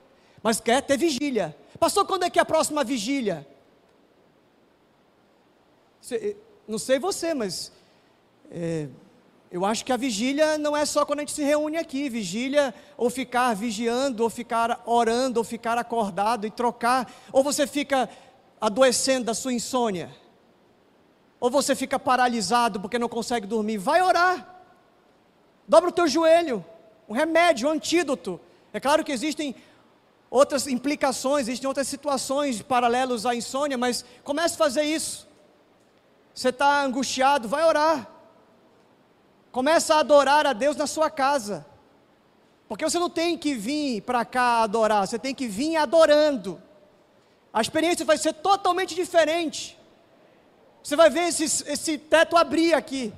Mas 0.44 0.60
quer 0.60 0.82
ter 0.82 0.98
vigília. 0.98 1.56
Pastor, 1.80 2.06
quando 2.06 2.24
é 2.24 2.30
que 2.30 2.40
é 2.40 2.42
a 2.42 2.46
próxima 2.46 2.84
vigília? 2.84 3.48
não 6.68 6.78
sei 6.78 7.00
você, 7.00 7.34
mas 7.34 7.72
é, 8.52 8.88
eu 9.52 9.66
acho 9.66 9.86
que 9.86 9.94
a 9.94 9.98
vigília 9.98 10.58
não 10.58 10.76
é 10.76 10.86
só 10.86 11.06
quando 11.06 11.20
a 11.20 11.22
gente 11.22 11.32
se 11.32 11.44
reúne 11.44 11.78
aqui. 11.78 12.10
Vigília, 12.10 12.74
ou 12.98 13.10
ficar 13.10 13.56
vigiando, 13.56 14.24
ou 14.24 14.30
ficar 14.30 14.84
orando, 14.86 15.40
ou 15.40 15.44
ficar 15.44 15.78
acordado 15.78 16.46
e 16.46 16.52
trocar. 16.52 17.12
Ou 17.32 17.44
você 17.44 17.66
fica 17.66 18.10
adoecendo 18.60 19.26
da 19.26 19.34
sua 19.34 19.54
insônia. 19.54 20.14
Ou 21.40 21.50
você 21.50 21.76
fica 21.76 21.98
paralisado 21.98 22.80
porque 22.80 23.00
não 23.00 23.10
consegue 23.10 23.48
dormir. 23.48 23.78
Vai 23.78 24.02
orar. 24.02 24.55
Dobra 25.68 25.90
o 25.90 25.94
teu 25.94 26.08
joelho. 26.08 26.64
Um 27.08 27.14
remédio, 27.14 27.68
um 27.68 27.72
antídoto. 27.72 28.40
É 28.74 28.80
claro 28.80 29.04
que 29.04 29.12
existem 29.12 29.56
outras 30.30 30.68
implicações, 30.68 31.48
existem 31.48 31.68
outras 31.68 31.88
situações 31.88 32.62
paralelas 32.62 33.26
à 33.26 33.34
insônia, 33.34 33.78
mas 33.78 34.04
comece 34.24 34.56
a 34.56 34.58
fazer 34.58 34.84
isso. 34.84 35.28
Você 36.34 36.50
está 36.50 36.84
angustiado, 36.84 37.48
vai 37.48 37.64
orar. 37.64 38.10
Começa 39.52 39.96
a 39.96 40.00
adorar 40.00 40.46
a 40.46 40.52
Deus 40.52 40.76
na 40.76 40.86
sua 40.86 41.10
casa. 41.10 41.66
Porque 42.68 42.84
você 42.84 43.00
não 43.00 43.10
tem 43.10 43.38
que 43.38 43.54
vir 43.54 44.02
para 44.02 44.26
cá 44.26 44.64
adorar, 44.64 45.08
você 45.08 45.18
tem 45.18 45.34
que 45.34 45.48
vir 45.48 45.78
adorando. 45.78 46.62
A 47.54 47.62
experiência 47.62 48.06
vai 48.06 48.18
ser 48.18 48.34
totalmente 48.34 48.94
diferente. 48.94 49.80
Você 50.84 50.96
vai 50.96 51.10
ver 51.10 51.30
esse, 51.30 51.44
esse 51.44 51.98
teto 51.98 52.36
abrir 52.36 52.74
aqui, 52.74 53.14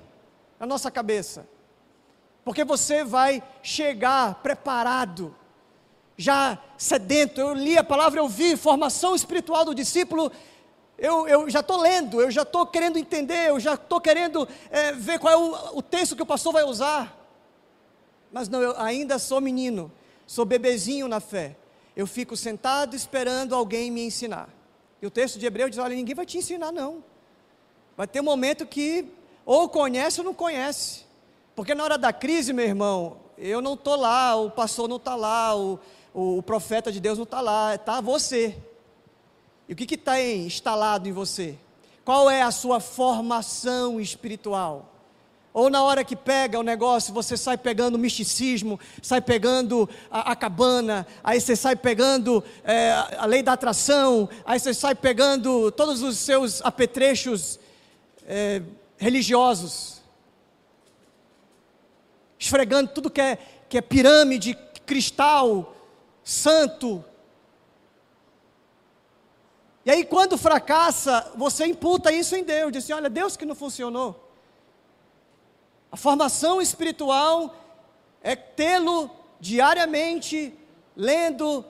na 0.59 0.67
nossa 0.67 0.91
cabeça. 0.91 1.47
Porque 2.47 2.63
você 2.63 3.03
vai 3.03 3.43
chegar 3.61 4.35
preparado, 4.35 5.35
já 6.15 6.57
sedento. 6.77 7.41
Eu 7.41 7.53
li 7.53 7.77
a 7.77 7.83
palavra, 7.83 8.21
eu 8.21 8.29
vi 8.29 8.55
formação 8.55 9.13
espiritual 9.13 9.65
do 9.65 9.75
discípulo 9.75 10.31
eu, 10.97 11.27
eu 11.27 11.49
já 11.49 11.59
estou 11.59 11.77
lendo, 11.77 12.21
eu 12.21 12.31
já 12.31 12.41
estou 12.43 12.65
querendo 12.65 12.97
entender, 12.97 13.49
eu 13.49 13.59
já 13.59 13.73
estou 13.73 13.99
querendo 13.99 14.47
é, 14.71 14.93
ver 14.93 15.19
qual 15.19 15.33
é 15.33 15.37
o, 15.37 15.77
o 15.77 15.81
texto 15.81 16.15
que 16.15 16.23
o 16.23 16.25
pastor 16.25 16.53
vai 16.53 16.63
usar. 16.63 17.15
Mas 18.31 18.47
não, 18.49 18.61
eu 18.61 18.79
ainda 18.79 19.19
sou 19.19 19.41
menino, 19.41 19.91
sou 20.25 20.45
bebezinho 20.45 21.07
na 21.07 21.19
fé. 21.19 21.55
Eu 21.97 22.07
fico 22.07 22.37
sentado 22.37 22.95
esperando 22.95 23.53
alguém 23.53 23.91
me 23.91 24.05
ensinar. 24.05 24.49
E 25.01 25.05
o 25.05 25.11
texto 25.11 25.37
de 25.37 25.45
Hebreu 25.45 25.69
diz: 25.69 25.77
olha, 25.77 25.95
ninguém 25.95 26.15
vai 26.15 26.25
te 26.25 26.37
ensinar, 26.37 26.71
não. 26.71 27.03
Vai 27.97 28.07
ter 28.07 28.21
um 28.21 28.23
momento 28.23 28.65
que 28.65 29.05
ou 29.45 29.67
conhece 29.67 30.21
ou 30.21 30.25
não 30.25 30.33
conhece. 30.33 31.06
Porque 31.57 31.73
na 31.73 31.83
hora 31.83 31.97
da 31.97 32.13
crise, 32.13 32.53
meu 32.53 32.65
irmão, 32.65 33.17
eu 33.35 33.61
não 33.61 33.73
estou 33.73 33.95
lá, 33.95 34.35
o 34.35 34.51
pastor 34.51 34.87
não 34.87 34.97
está 34.97 35.15
lá, 35.15 35.57
o, 35.57 35.79
o, 36.13 36.37
o 36.37 36.43
profeta 36.43 36.91
de 36.91 36.99
Deus 36.99 37.17
não 37.17 37.23
está 37.23 37.41
lá, 37.41 37.73
está 37.73 37.99
você. 37.99 38.55
E 39.67 39.73
o 39.73 39.75
que 39.75 39.95
está 39.95 40.21
instalado 40.21 41.09
em 41.09 41.11
você? 41.11 41.57
Qual 42.05 42.29
é 42.29 42.43
a 42.43 42.51
sua 42.51 42.79
formação 42.79 43.99
espiritual? 43.99 44.93
Ou 45.51 45.67
na 45.67 45.81
hora 45.81 46.03
que 46.03 46.15
pega 46.15 46.59
o 46.59 46.63
negócio, 46.63 47.11
você 47.11 47.35
sai 47.35 47.57
pegando 47.57 47.97
misticismo, 47.97 48.79
sai 49.01 49.19
pegando 49.19 49.89
a, 50.11 50.33
a 50.33 50.35
cabana, 50.35 51.07
aí 51.23 51.41
você 51.41 51.55
sai 51.55 51.75
pegando 51.75 52.43
é, 52.63 52.91
a 53.17 53.25
lei 53.25 53.41
da 53.41 53.53
atração, 53.53 54.29
aí 54.45 54.59
você 54.59 54.75
sai 54.75 54.93
pegando 54.93 55.71
todos 55.71 56.03
os 56.03 56.19
seus 56.19 56.61
apetrechos 56.61 57.59
é, 58.27 58.61
religiosos, 58.99 59.96
esfregando 62.37 62.91
tudo 62.91 63.09
que 63.09 63.21
é, 63.21 63.37
que 63.67 63.77
é 63.77 63.81
pirâmide, 63.81 64.57
cristal, 64.85 65.75
santo, 66.23 67.03
e 69.87 69.89
aí, 69.89 70.03
quando 70.03 70.37
fracassa, 70.37 71.31
você 71.37 71.65
imputa 71.65 72.11
isso 72.11 72.35
em 72.35 72.43
Deus, 72.43 72.73
diz 72.73 72.83
assim: 72.83 72.91
olha, 72.91 73.09
Deus 73.09 73.37
que 73.37 73.45
não 73.45 73.55
funcionou. 73.55 74.29
A 75.89 75.95
formação 75.95 76.61
espiritual 76.61 77.55
é 78.21 78.35
tê-lo 78.35 79.09
diariamente, 79.39 80.53
lendo, 80.93 81.63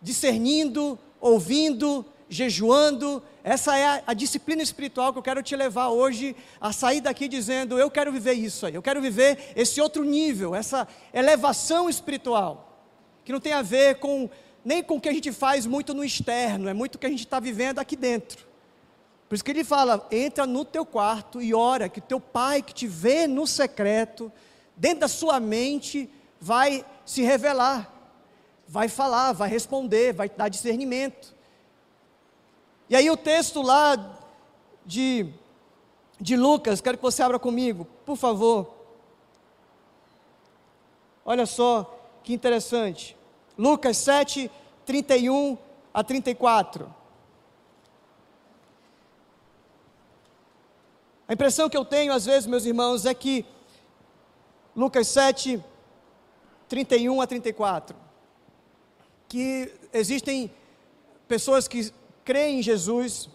discernindo, 0.00 0.96
ouvindo, 1.20 2.06
jejuando. 2.32 3.22
Essa 3.44 3.76
é 3.76 4.02
a, 4.06 4.14
disciplina 4.14 4.62
espiritual 4.62 5.12
que 5.12 5.18
eu 5.18 5.22
quero 5.22 5.42
te 5.42 5.54
levar 5.54 5.88
hoje 5.88 6.34
a 6.60 6.72
sair 6.72 7.00
daqui 7.00 7.28
dizendo: 7.28 7.78
eu 7.78 7.90
quero 7.90 8.10
viver 8.10 8.32
isso 8.32 8.64
aí, 8.66 8.74
eu 8.74 8.82
quero 8.82 9.00
viver 9.00 9.52
esse 9.54 9.80
outro 9.80 10.02
nível, 10.02 10.54
essa 10.54 10.88
elevação 11.12 11.90
espiritual, 11.90 12.80
que 13.24 13.32
não 13.32 13.40
tem 13.40 13.52
a 13.52 13.62
ver 13.62 13.96
com 13.96 14.30
nem 14.64 14.82
com 14.82 14.96
o 14.96 15.00
que 15.00 15.08
a 15.08 15.12
gente 15.12 15.30
faz 15.32 15.66
muito 15.66 15.92
no 15.92 16.04
externo, 16.04 16.68
é 16.68 16.74
muito 16.74 16.94
o 16.94 16.98
que 16.98 17.06
a 17.06 17.10
gente 17.10 17.24
está 17.24 17.38
vivendo 17.38 17.78
aqui 17.78 17.96
dentro. 17.96 18.46
Por 19.28 19.34
isso 19.34 19.44
que 19.44 19.50
ele 19.50 19.64
fala: 19.64 20.06
entra 20.10 20.46
no 20.46 20.64
teu 20.64 20.86
quarto 20.86 21.42
e 21.42 21.52
ora, 21.52 21.88
que 21.88 22.00
teu 22.00 22.18
pai 22.18 22.62
que 22.62 22.72
te 22.72 22.86
vê 22.86 23.26
no 23.26 23.46
secreto 23.46 24.32
dentro 24.74 25.00
da 25.00 25.08
sua 25.08 25.38
mente, 25.38 26.08
vai 26.40 26.84
se 27.04 27.20
revelar, 27.22 27.92
vai 28.66 28.88
falar, 28.88 29.32
vai 29.32 29.50
responder, 29.50 30.14
vai 30.14 30.30
dar 30.30 30.48
discernimento. 30.48 31.41
E 32.92 32.94
aí 32.94 33.10
o 33.10 33.16
texto 33.16 33.62
lá 33.62 33.96
de, 34.84 35.32
de 36.20 36.36
Lucas, 36.36 36.82
quero 36.82 36.98
que 36.98 37.02
você 37.02 37.22
abra 37.22 37.38
comigo, 37.38 37.86
por 38.04 38.18
favor. 38.18 38.70
Olha 41.24 41.46
só 41.46 41.98
que 42.22 42.34
interessante. 42.34 43.16
Lucas 43.56 43.96
7, 43.96 44.50
31 44.84 45.56
a 45.94 46.04
34. 46.04 46.94
A 51.26 51.32
impressão 51.32 51.70
que 51.70 51.76
eu 51.78 51.86
tenho, 51.86 52.12
às 52.12 52.26
vezes, 52.26 52.46
meus 52.46 52.66
irmãos, 52.66 53.06
é 53.06 53.14
que 53.14 53.46
Lucas 54.76 55.08
7, 55.08 55.64
31 56.68 57.22
a 57.22 57.26
34, 57.26 57.96
que 59.30 59.72
existem 59.94 60.52
pessoas 61.26 61.66
que 61.66 61.90
creem 62.24 62.60
em 62.60 62.62
Jesus, 62.62 63.28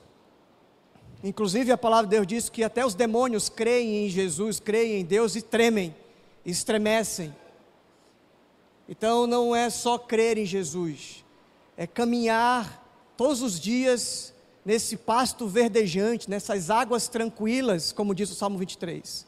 inclusive 1.24 1.72
a 1.72 1.78
palavra 1.78 2.08
de 2.08 2.16
Deus 2.16 2.28
diz 2.28 2.50
que 2.50 2.64
até 2.64 2.86
os 2.86 2.96
demônios 2.96 3.50
creem 3.50 4.06
em 4.06 4.10
Jesus, 4.10 4.60
creem 4.60 5.02
em 5.02 5.06
Deus 5.06 5.36
e 5.36 5.42
tremem, 5.42 5.96
estremecem. 6.46 7.36
Então 8.88 9.28
não 9.28 9.56
é 9.56 9.70
só 9.70 9.98
crer 9.98 10.38
em 10.38 10.46
Jesus, 10.46 11.24
é 11.76 11.86
caminhar 11.86 12.84
todos 13.18 13.42
os 13.42 13.60
dias 13.60 14.34
nesse 14.64 14.98
pasto 14.98 15.48
verdejante, 15.48 16.30
nessas 16.30 16.70
águas 16.70 17.08
tranquilas, 17.08 17.92
como 17.92 18.14
diz 18.14 18.30
o 18.30 18.36
Salmo 18.36 18.58
23. 18.58 19.26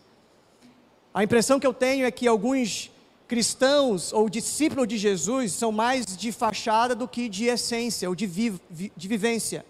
A 1.14 1.24
impressão 1.24 1.60
que 1.60 1.66
eu 1.66 1.74
tenho 1.74 2.06
é 2.06 2.12
que 2.12 2.28
alguns 2.28 2.92
cristãos 3.30 4.12
ou 4.12 4.28
discípulos 4.28 4.88
de 4.88 4.98
Jesus 4.98 5.54
são 5.54 5.72
mais 5.72 6.04
de 6.18 6.32
fachada 6.32 6.96
do 6.96 7.08
que 7.08 7.30
de 7.30 7.46
essência 7.46 8.10
ou 8.10 8.16
de, 8.16 8.26
vi, 8.26 8.60
de 8.72 9.08
vivência. 9.08 9.64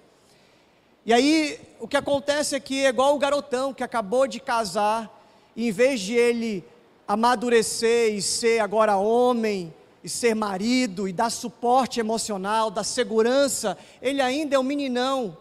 E 1.06 1.12
aí 1.12 1.60
o 1.78 1.86
que 1.86 1.98
acontece 1.98 2.56
é 2.56 2.60
que 2.62 2.86
é 2.86 2.88
igual 2.88 3.13
o 3.13 3.19
garotão 3.19 3.74
que 3.74 3.84
acabou 3.84 4.26
de 4.28 4.39
casar, 4.39 5.13
e 5.58 5.67
em 5.67 5.72
vez 5.72 6.00
de 6.00 6.13
ele 6.13 6.63
amadurecer 7.06 8.13
e 8.15 8.22
ser 8.22 8.60
agora 8.60 8.95
homem, 8.95 9.74
e 10.02 10.08
ser 10.08 10.34
marido 10.34 11.06
e 11.06 11.12
dar 11.12 11.30
suporte 11.30 12.00
emocional, 12.00 12.72
dar 12.72 12.86
segurança, 12.86 13.78
ele 14.02 14.22
ainda 14.22 14.56
é 14.56 14.60
um 14.60 14.63
meninão. 14.63 15.38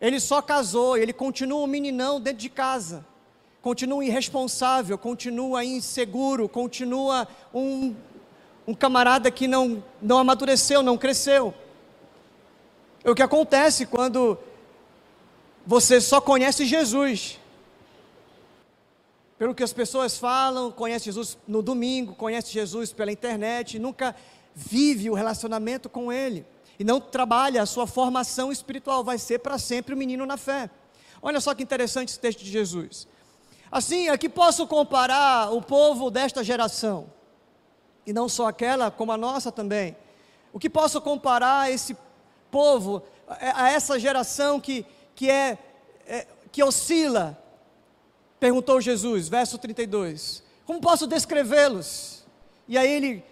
Ele 0.00 0.20
só 0.20 0.40
casou, 0.40 0.96
ele 0.96 1.12
continua 1.12 1.64
um 1.64 1.66
meninão 1.66 2.20
dentro 2.20 2.38
de 2.38 2.48
casa. 2.48 3.04
Continua 3.62 4.04
irresponsável, 4.04 4.96
continua 4.96 5.64
inseguro, 5.64 6.48
continua 6.48 7.26
um, 7.52 7.94
um 8.66 8.74
camarada 8.74 9.30
que 9.30 9.48
não, 9.48 9.82
não 10.00 10.18
amadureceu, 10.18 10.82
não 10.82 10.96
cresceu. 10.96 11.52
É 13.02 13.10
o 13.10 13.14
que 13.14 13.22
acontece 13.22 13.86
quando 13.86 14.38
você 15.66 16.00
só 16.00 16.20
conhece 16.20 16.64
Jesus 16.64 17.38
pelo 19.38 19.54
que 19.54 19.62
as 19.62 19.72
pessoas 19.72 20.16
falam, 20.16 20.70
conhece 20.70 21.06
Jesus 21.06 21.36
no 21.46 21.62
domingo, 21.62 22.14
conhece 22.14 22.52
Jesus 22.52 22.92
pela 22.92 23.12
internet, 23.12 23.78
nunca 23.78 24.14
vive 24.54 25.10
o 25.10 25.14
relacionamento 25.14 25.88
com 25.88 26.10
Ele 26.10 26.46
e 26.78 26.84
não 26.84 27.00
trabalha 27.00 27.62
a 27.62 27.66
sua 27.66 27.86
formação 27.86 28.50
espiritual, 28.50 29.04
vai 29.04 29.18
ser 29.18 29.40
para 29.40 29.58
sempre 29.58 29.92
o 29.92 29.96
um 29.96 29.98
menino 29.98 30.24
na 30.24 30.36
fé. 30.36 30.70
Olha 31.20 31.40
só 31.40 31.54
que 31.54 31.62
interessante 31.62 32.08
esse 32.10 32.20
texto 32.20 32.40
de 32.40 32.50
Jesus. 32.50 33.06
Assim, 33.70 34.08
aqui 34.08 34.28
posso 34.28 34.66
comparar 34.66 35.52
o 35.52 35.60
povo 35.60 36.10
desta 36.10 36.42
geração, 36.44 37.06
e 38.06 38.12
não 38.12 38.28
só 38.28 38.46
aquela, 38.48 38.90
como 38.90 39.12
a 39.12 39.16
nossa 39.16 39.50
também. 39.50 39.96
O 40.52 40.58
que 40.58 40.70
posso 40.70 41.00
comparar 41.00 41.70
esse 41.70 41.96
povo 42.50 43.02
a 43.28 43.70
essa 43.70 43.98
geração 43.98 44.60
que, 44.60 44.86
que 45.14 45.30
é, 45.30 45.58
é 46.06 46.26
que 46.52 46.62
oscila 46.62 47.36
Perguntou 48.38 48.80
Jesus, 48.80 49.28
verso 49.28 49.58
32. 49.58 50.42
Como 50.64 50.80
posso 50.80 51.06
descrevê-los? 51.06 52.24
E 52.68 52.76
aí 52.76 52.90
ele, 52.90 53.24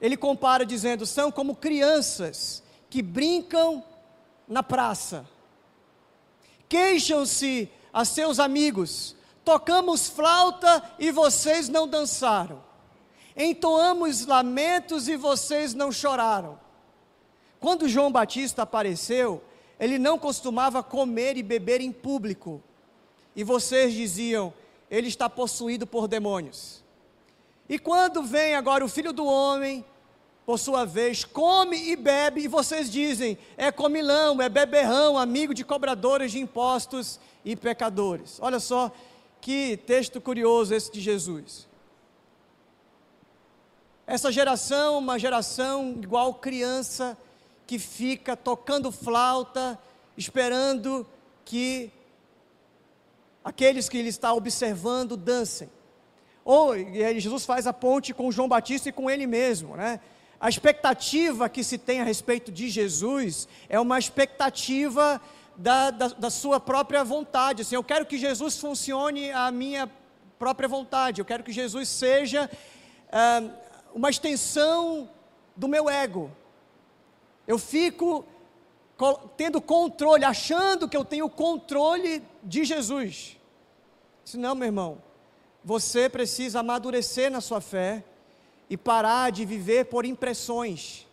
ele 0.00 0.16
compara 0.16 0.64
dizendo: 0.64 1.04
são 1.04 1.30
como 1.30 1.54
crianças 1.54 2.62
que 2.88 3.02
brincam 3.02 3.84
na 4.48 4.62
praça. 4.62 5.28
Queixam-se 6.68 7.70
a 7.92 8.04
seus 8.04 8.38
amigos: 8.38 9.14
tocamos 9.44 10.08
flauta 10.08 10.82
e 10.98 11.10
vocês 11.10 11.68
não 11.68 11.86
dançaram. 11.86 12.62
Entoamos 13.36 14.26
lamentos 14.26 15.08
e 15.08 15.16
vocês 15.16 15.74
não 15.74 15.90
choraram. 15.90 16.58
Quando 17.60 17.88
João 17.88 18.12
Batista 18.12 18.62
apareceu, 18.62 19.42
ele 19.78 19.98
não 19.98 20.18
costumava 20.18 20.82
comer 20.82 21.36
e 21.36 21.42
beber 21.42 21.80
em 21.80 21.90
público 21.90 22.62
e 23.34 23.42
vocês 23.42 23.92
diziam: 23.92 24.52
ele 24.90 25.08
está 25.08 25.28
possuído 25.28 25.86
por 25.86 26.06
demônios. 26.06 26.82
E 27.68 27.78
quando 27.78 28.22
vem 28.22 28.54
agora 28.54 28.84
o 28.84 28.88
filho 28.88 29.12
do 29.12 29.24
homem, 29.24 29.84
por 30.44 30.58
sua 30.58 30.84
vez, 30.84 31.24
come 31.24 31.90
e 31.90 31.96
bebe, 31.96 32.42
e 32.42 32.48
vocês 32.48 32.90
dizem: 32.90 33.36
é 33.56 33.72
comilão, 33.72 34.40
é 34.40 34.48
beberrão, 34.48 35.18
amigo 35.18 35.54
de 35.54 35.64
cobradores 35.64 36.32
de 36.32 36.38
impostos 36.38 37.18
e 37.44 37.56
pecadores. 37.56 38.38
Olha 38.40 38.60
só 38.60 38.92
que 39.44 39.76
texto 39.76 40.22
curioso 40.22 40.74
esse 40.74 40.90
de 40.90 41.02
Jesus. 41.02 41.68
Essa 44.06 44.32
geração, 44.32 44.96
uma 44.96 45.18
geração 45.18 45.98
igual 46.02 46.32
criança 46.32 47.14
que 47.66 47.78
fica 47.78 48.34
tocando 48.34 48.90
flauta, 48.90 49.78
esperando 50.16 51.06
que 51.44 51.92
aqueles 53.44 53.86
que 53.86 53.98
ele 53.98 54.08
está 54.08 54.32
observando 54.32 55.14
dancem. 55.14 55.68
Ou 56.42 56.74
Jesus 56.74 57.44
faz 57.44 57.66
a 57.66 57.72
ponte 57.74 58.14
com 58.14 58.32
João 58.32 58.48
Batista 58.48 58.88
e 58.88 58.92
com 58.92 59.10
ele 59.10 59.26
mesmo, 59.26 59.76
né? 59.76 60.00
A 60.40 60.48
expectativa 60.48 61.50
que 61.50 61.62
se 61.62 61.76
tem 61.76 62.00
a 62.00 62.04
respeito 62.04 62.50
de 62.50 62.70
Jesus 62.70 63.46
é 63.68 63.78
uma 63.78 63.98
expectativa 63.98 65.20
da, 65.56 65.90
da, 65.90 66.08
da 66.08 66.30
sua 66.30 66.58
própria 66.58 67.04
vontade. 67.04 67.62
Assim, 67.62 67.74
eu 67.74 67.84
quero 67.84 68.06
que 68.06 68.18
Jesus 68.18 68.58
funcione 68.58 69.30
a 69.30 69.50
minha 69.50 69.90
própria 70.38 70.68
vontade, 70.68 71.20
eu 71.20 71.24
quero 71.24 71.42
que 71.42 71.52
Jesus 71.52 71.88
seja 71.88 72.50
ah, 73.10 73.42
uma 73.94 74.10
extensão 74.10 75.08
do 75.56 75.68
meu 75.68 75.88
ego. 75.88 76.30
Eu 77.46 77.58
fico 77.58 78.24
tendo 79.36 79.60
controle, 79.60 80.24
achando 80.24 80.88
que 80.88 80.96
eu 80.96 81.04
tenho 81.04 81.28
controle 81.28 82.22
de 82.42 82.64
Jesus. 82.64 83.36
Se 84.24 84.36
não, 84.36 84.54
meu 84.54 84.66
irmão, 84.66 84.98
você 85.64 86.08
precisa 86.08 86.60
amadurecer 86.60 87.30
na 87.30 87.40
sua 87.40 87.60
fé 87.60 88.04
e 88.68 88.76
parar 88.76 89.30
de 89.30 89.44
viver 89.44 89.86
por 89.86 90.04
impressões. 90.04 91.06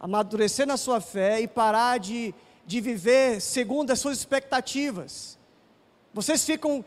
Amadurecer 0.00 0.66
na 0.66 0.76
sua 0.76 1.00
fé 1.00 1.40
e 1.40 1.48
parar 1.48 1.98
de, 1.98 2.34
de 2.68 2.82
viver 2.82 3.40
segundo 3.40 3.90
as 3.90 3.98
suas 3.98 4.18
expectativas. 4.18 5.38
Vocês 6.12 6.44
ficam 6.44 6.84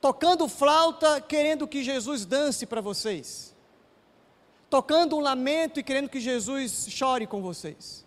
tocando 0.00 0.48
flauta 0.48 1.20
querendo 1.20 1.68
que 1.68 1.84
Jesus 1.84 2.26
dance 2.26 2.66
para 2.66 2.80
vocês. 2.80 3.54
Tocando 4.68 5.16
um 5.16 5.20
lamento 5.20 5.78
e 5.78 5.82
querendo 5.84 6.08
que 6.08 6.18
Jesus 6.18 6.86
chore 6.88 7.24
com 7.24 7.40
vocês. 7.40 8.04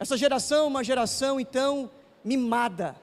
Essa 0.00 0.16
geração 0.16 0.64
é 0.64 0.66
uma 0.66 0.82
geração, 0.82 1.38
então, 1.38 1.88
mimada. 2.24 2.96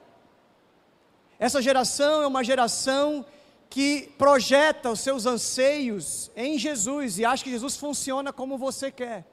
Essa 1.38 1.62
geração 1.62 2.22
é 2.22 2.26
uma 2.26 2.44
geração 2.44 3.24
que 3.70 4.12
projeta 4.18 4.90
os 4.90 5.00
seus 5.00 5.24
anseios 5.24 6.30
em 6.36 6.58
Jesus 6.58 7.18
e 7.18 7.24
acha 7.24 7.42
que 7.42 7.50
Jesus 7.50 7.74
funciona 7.78 8.34
como 8.34 8.58
você 8.58 8.90
quer. 8.90 9.24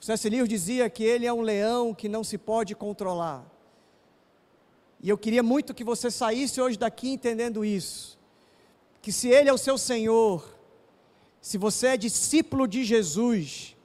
C.S. 0.00 0.28
Lewis 0.28 0.48
dizia 0.48 0.88
que 0.88 1.02
ele 1.02 1.26
é 1.26 1.32
um 1.32 1.40
leão 1.40 1.94
que 1.94 2.08
não 2.08 2.22
se 2.22 2.38
pode 2.38 2.74
controlar. 2.74 3.44
E 5.00 5.08
eu 5.08 5.18
queria 5.18 5.42
muito 5.42 5.74
que 5.74 5.84
você 5.84 6.10
saísse 6.10 6.60
hoje 6.60 6.78
daqui 6.78 7.10
entendendo 7.10 7.64
isso. 7.64 8.18
Que 9.00 9.12
se 9.12 9.28
ele 9.28 9.48
é 9.48 9.52
o 9.52 9.58
seu 9.58 9.78
Senhor, 9.78 10.56
se 11.40 11.56
você 11.56 11.88
é 11.88 11.96
discípulo 11.96 12.66
de 12.66 12.84
Jesus, 12.84 13.76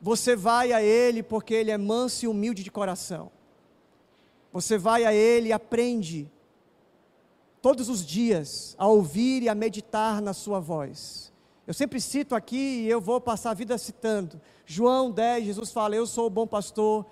você 0.00 0.36
vai 0.36 0.72
a 0.72 0.82
Ele 0.82 1.22
porque 1.22 1.54
Ele 1.54 1.70
é 1.70 1.78
manso 1.78 2.24
e 2.24 2.28
humilde 2.28 2.62
de 2.62 2.70
coração. 2.70 3.30
Você 4.52 4.78
vai 4.78 5.04
a 5.04 5.12
Ele 5.12 5.48
e 5.48 5.52
aprende 5.52 6.30
todos 7.60 7.88
os 7.88 8.04
dias 8.04 8.74
a 8.78 8.86
ouvir 8.86 9.42
e 9.42 9.48
a 9.48 9.54
meditar 9.54 10.22
na 10.22 10.32
Sua 10.32 10.60
voz. 10.60 11.27
Eu 11.68 11.74
sempre 11.74 12.00
cito 12.00 12.34
aqui 12.34 12.56
e 12.56 12.88
eu 12.88 12.98
vou 12.98 13.20
passar 13.20 13.50
a 13.50 13.54
vida 13.54 13.76
citando. 13.76 14.40
João 14.64 15.10
10, 15.10 15.44
Jesus 15.44 15.70
fala: 15.70 15.94
Eu 15.94 16.06
sou 16.06 16.24
o 16.24 16.30
bom 16.30 16.46
pastor, 16.46 17.04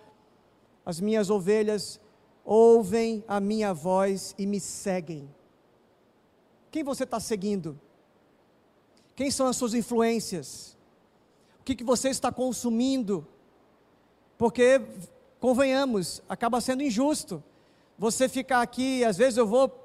as 0.83 0.99
minhas 0.99 1.29
ovelhas 1.29 2.01
ouvem 2.43 3.23
a 3.29 3.39
minha 3.39 3.75
voz 3.75 4.35
e 4.39 4.47
me 4.47 4.59
seguem. 4.59 5.29
Quem 6.71 6.83
você 6.83 7.05
está 7.05 7.21
seguindo? 7.21 7.79
Quem 9.15 9.31
são 9.31 9.47
as 9.47 9.57
suas 9.57 9.75
influências? 9.75 10.75
O 11.61 11.63
que, 11.63 11.75
que 11.75 11.85
você 11.85 12.09
está 12.09 12.33
consumindo? 12.33 13.29
Porque, 14.39 14.81
convenhamos, 15.39 16.23
acaba 16.27 16.63
sendo 16.63 16.83
injusto. 16.83 17.45
Você 17.99 18.27
ficar 18.27 18.63
aqui, 18.63 19.05
às 19.05 19.19
vezes 19.19 19.37
eu 19.37 19.47
vou 19.47 19.69
para 19.69 19.85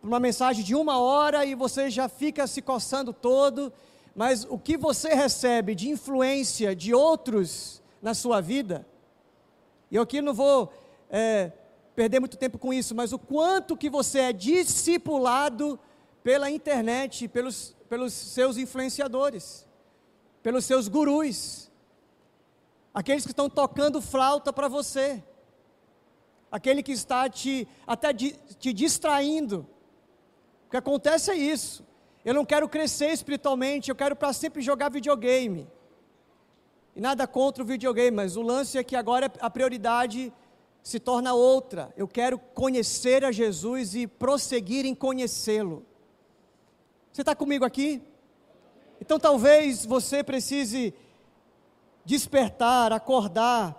uma 0.00 0.20
mensagem 0.20 0.64
de 0.64 0.76
uma 0.76 1.00
hora 1.00 1.44
e 1.44 1.56
você 1.56 1.90
já 1.90 2.08
fica 2.08 2.46
se 2.46 2.62
coçando 2.62 3.12
todo, 3.12 3.72
mas 4.14 4.44
o 4.48 4.58
que 4.58 4.76
você 4.76 5.14
recebe 5.14 5.74
de 5.74 5.88
influência 5.88 6.74
de 6.76 6.94
outros 6.94 7.82
na 8.00 8.14
sua 8.14 8.40
vida, 8.40 8.86
e 9.90 9.96
eu 9.96 10.02
aqui 10.02 10.20
não 10.20 10.34
vou 10.34 10.72
é, 11.08 11.52
perder 11.94 12.20
muito 12.20 12.36
tempo 12.36 12.58
com 12.58 12.72
isso, 12.72 12.94
mas 12.94 13.12
o 13.12 13.18
quanto 13.18 13.76
que 13.76 13.90
você 13.90 14.20
é 14.20 14.32
discipulado 14.32 15.78
pela 16.22 16.50
internet, 16.50 17.28
pelos, 17.28 17.74
pelos 17.88 18.12
seus 18.12 18.56
influenciadores, 18.56 19.66
pelos 20.42 20.64
seus 20.64 20.88
gurus, 20.88 21.70
aqueles 22.92 23.24
que 23.24 23.32
estão 23.32 23.48
tocando 23.48 24.00
flauta 24.00 24.52
para 24.52 24.68
você, 24.68 25.22
aquele 26.50 26.82
que 26.82 26.92
está 26.92 27.28
te 27.28 27.66
até 27.86 28.12
te, 28.12 28.72
distraindo. 28.72 29.66
O 30.66 30.70
que 30.70 30.76
acontece 30.76 31.30
é 31.30 31.34
isso. 31.34 31.84
Eu 32.24 32.34
não 32.34 32.44
quero 32.44 32.68
crescer 32.68 33.10
espiritualmente, 33.10 33.90
eu 33.90 33.96
quero 33.96 34.14
para 34.14 34.32
sempre 34.32 34.62
jogar 34.62 34.90
videogame. 34.90 35.68
E 36.94 37.00
nada 37.00 37.26
contra 37.26 37.62
o 37.62 37.66
videogame, 37.66 38.16
mas 38.16 38.36
o 38.36 38.42
lance 38.42 38.78
é 38.78 38.84
que 38.84 38.94
agora 38.94 39.32
a 39.40 39.50
prioridade 39.50 40.32
se 40.82 41.00
torna 41.00 41.34
outra. 41.34 41.92
Eu 41.96 42.06
quero 42.06 42.38
conhecer 42.38 43.24
a 43.24 43.32
Jesus 43.32 43.94
e 43.94 44.06
prosseguir 44.06 44.84
em 44.84 44.94
conhecê-lo. 44.94 45.84
Você 47.12 47.22
está 47.22 47.34
comigo 47.34 47.64
aqui? 47.64 48.02
Então 49.00 49.18
talvez 49.18 49.84
você 49.84 50.22
precise 50.22 50.94
despertar, 52.04 52.92
acordar 52.92 53.78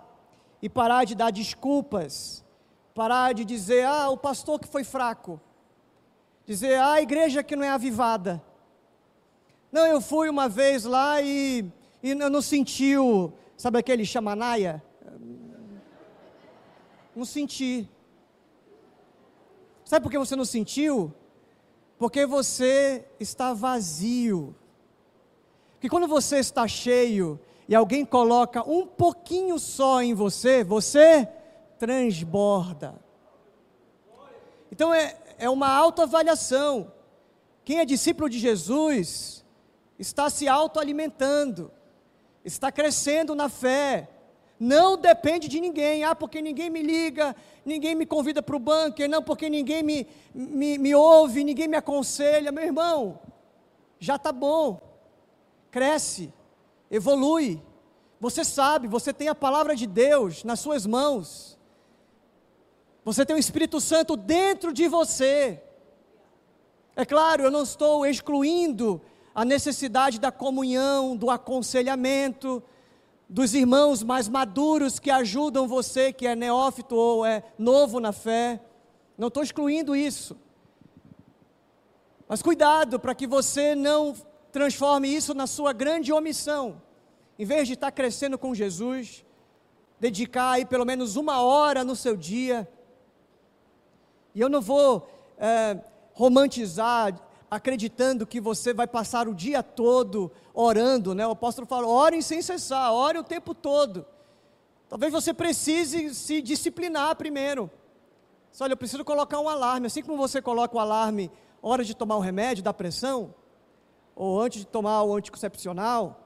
e 0.60 0.68
parar 0.68 1.04
de 1.04 1.14
dar 1.14 1.30
desculpas, 1.30 2.44
parar 2.94 3.32
de 3.32 3.44
dizer, 3.44 3.84
ah, 3.86 4.08
o 4.10 4.16
pastor 4.16 4.58
que 4.58 4.68
foi 4.68 4.84
fraco, 4.84 5.40
dizer, 6.46 6.76
ah, 6.78 6.92
a 6.92 7.02
igreja 7.02 7.42
que 7.42 7.56
não 7.56 7.64
é 7.64 7.70
avivada. 7.70 8.42
Não, 9.72 9.86
eu 9.86 10.00
fui 10.00 10.28
uma 10.28 10.48
vez 10.48 10.84
lá 10.84 11.20
e 11.20 11.70
e 12.04 12.14
não 12.14 12.42
sentiu, 12.42 13.32
sabe 13.56 13.78
aquele 13.78 14.04
chamanaia? 14.04 14.84
Não 17.16 17.24
senti. 17.24 17.88
Sabe 19.86 20.02
por 20.02 20.10
que 20.10 20.18
você 20.18 20.36
não 20.36 20.44
sentiu? 20.44 21.14
Porque 21.96 22.26
você 22.26 23.06
está 23.18 23.54
vazio. 23.54 24.54
Porque 25.72 25.88
quando 25.88 26.06
você 26.06 26.40
está 26.40 26.68
cheio 26.68 27.40
e 27.66 27.74
alguém 27.74 28.04
coloca 28.04 28.62
um 28.68 28.86
pouquinho 28.86 29.58
só 29.58 30.02
em 30.02 30.12
você, 30.12 30.62
você 30.62 31.26
transborda. 31.78 32.96
Então 34.70 34.92
é, 34.92 35.16
é 35.38 35.48
uma 35.48 35.68
autoavaliação. 35.68 36.92
Quem 37.64 37.78
é 37.78 37.84
discípulo 37.84 38.28
de 38.28 38.38
Jesus 38.38 39.44
está 39.98 40.28
se 40.28 40.48
autoalimentando 40.48 41.70
está 42.44 42.70
crescendo 42.70 43.34
na 43.34 43.48
fé, 43.48 44.08
não 44.60 44.96
depende 44.96 45.48
de 45.48 45.60
ninguém, 45.60 46.04
ah, 46.04 46.14
porque 46.14 46.42
ninguém 46.42 46.68
me 46.70 46.82
liga, 46.82 47.34
ninguém 47.64 47.94
me 47.94 48.06
convida 48.06 48.42
para 48.42 48.54
o 48.54 48.58
bunker, 48.58 49.08
não, 49.08 49.22
porque 49.22 49.48
ninguém 49.48 49.82
me, 49.82 50.06
me, 50.34 50.78
me 50.78 50.94
ouve, 50.94 51.42
ninguém 51.42 51.66
me 51.66 51.76
aconselha, 51.76 52.52
meu 52.52 52.64
irmão, 52.64 53.18
já 53.98 54.16
está 54.16 54.30
bom, 54.30 54.80
cresce, 55.70 56.32
evolui, 56.90 57.60
você 58.20 58.44
sabe, 58.44 58.86
você 58.86 59.12
tem 59.12 59.28
a 59.28 59.34
palavra 59.34 59.74
de 59.74 59.86
Deus 59.86 60.44
nas 60.44 60.60
suas 60.60 60.86
mãos, 60.86 61.53
você 63.04 63.26
tem 63.26 63.36
o 63.36 63.38
Espírito 63.38 63.80
Santo 63.80 64.16
dentro 64.16 64.72
de 64.72 64.88
você, 64.88 65.60
é 66.96 67.04
claro, 67.04 67.42
eu 67.42 67.50
não 67.50 67.64
estou 67.64 68.06
excluindo 68.06 69.00
a 69.34 69.44
necessidade 69.44 70.20
da 70.20 70.30
comunhão, 70.30 71.16
do 71.16 71.28
aconselhamento, 71.28 72.62
dos 73.28 73.52
irmãos 73.52 74.02
mais 74.02 74.28
maduros 74.28 75.00
que 75.00 75.10
ajudam 75.10 75.66
você, 75.66 76.12
que 76.12 76.26
é 76.26 76.36
neófito 76.36 76.94
ou 76.94 77.26
é 77.26 77.42
novo 77.58 77.98
na 77.98 78.12
fé. 78.12 78.60
Não 79.18 79.26
estou 79.26 79.42
excluindo 79.42 79.96
isso. 79.96 80.36
Mas 82.28 82.42
cuidado 82.42 83.00
para 83.00 83.14
que 83.14 83.26
você 83.26 83.74
não 83.74 84.14
transforme 84.52 85.08
isso 85.08 85.34
na 85.34 85.48
sua 85.48 85.72
grande 85.72 86.12
omissão. 86.12 86.80
Em 87.36 87.44
vez 87.44 87.66
de 87.66 87.74
estar 87.74 87.90
crescendo 87.90 88.38
com 88.38 88.54
Jesus, 88.54 89.24
dedicar 89.98 90.52
aí 90.52 90.64
pelo 90.64 90.84
menos 90.84 91.16
uma 91.16 91.42
hora 91.42 91.82
no 91.82 91.96
seu 91.96 92.16
dia. 92.16 92.68
E 94.34 94.40
eu 94.40 94.48
não 94.48 94.60
vou 94.60 95.08
é, 95.38 95.78
romantizar, 96.12 97.14
acreditando 97.50 98.26
que 98.26 98.40
você 98.40 98.74
vai 98.74 98.86
passar 98.86 99.28
o 99.28 99.34
dia 99.34 99.62
todo 99.62 100.32
orando, 100.52 101.14
né? 101.14 101.26
O 101.26 101.30
apóstolo 101.32 101.66
fala: 101.66 101.86
orem 101.86 102.20
sem 102.20 102.42
cessar, 102.42 102.92
ore 102.92 103.18
o 103.18 103.24
tempo 103.24 103.54
todo. 103.54 104.04
Talvez 104.88 105.12
você 105.12 105.32
precise 105.32 106.14
se 106.14 106.42
disciplinar 106.42 107.16
primeiro. 107.16 107.70
Olha, 108.60 108.72
eu 108.72 108.76
preciso 108.76 109.04
colocar 109.04 109.40
um 109.40 109.48
alarme. 109.48 109.86
Assim 109.86 110.02
como 110.02 110.16
você 110.16 110.40
coloca 110.40 110.76
o 110.76 110.80
alarme 110.80 111.30
hora 111.60 111.82
de 111.82 111.94
tomar 111.94 112.16
um 112.16 112.20
remédio 112.20 112.62
da 112.62 112.72
pressão, 112.72 113.34
ou 114.14 114.40
antes 114.40 114.60
de 114.60 114.66
tomar 114.66 115.02
o 115.02 115.14
anticoncepcional, 115.14 116.20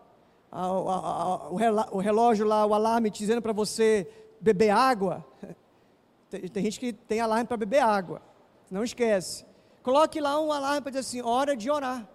a, 0.50 0.66
a, 0.66 0.66
a, 0.66 1.48
o 1.92 1.98
relógio 1.98 2.46
lá, 2.46 2.66
o 2.66 2.74
alarme 2.74 3.08
dizendo 3.08 3.40
para 3.40 3.52
você 3.52 4.10
beber 4.40 4.70
água. 4.70 5.24
Tem, 6.30 6.40
tem 6.48 6.64
gente 6.64 6.80
que 6.80 6.92
tem 6.92 7.20
alarme 7.20 7.46
para 7.46 7.56
beber 7.56 7.82
água. 7.82 8.22
Não 8.70 8.84
esquece. 8.84 9.44
Coloque 9.82 10.20
lá 10.20 10.40
um 10.40 10.52
alarme 10.52 10.82
para 10.82 10.90
dizer 10.90 11.00
assim: 11.00 11.22
hora 11.22 11.56
de 11.56 11.70
orar, 11.70 12.08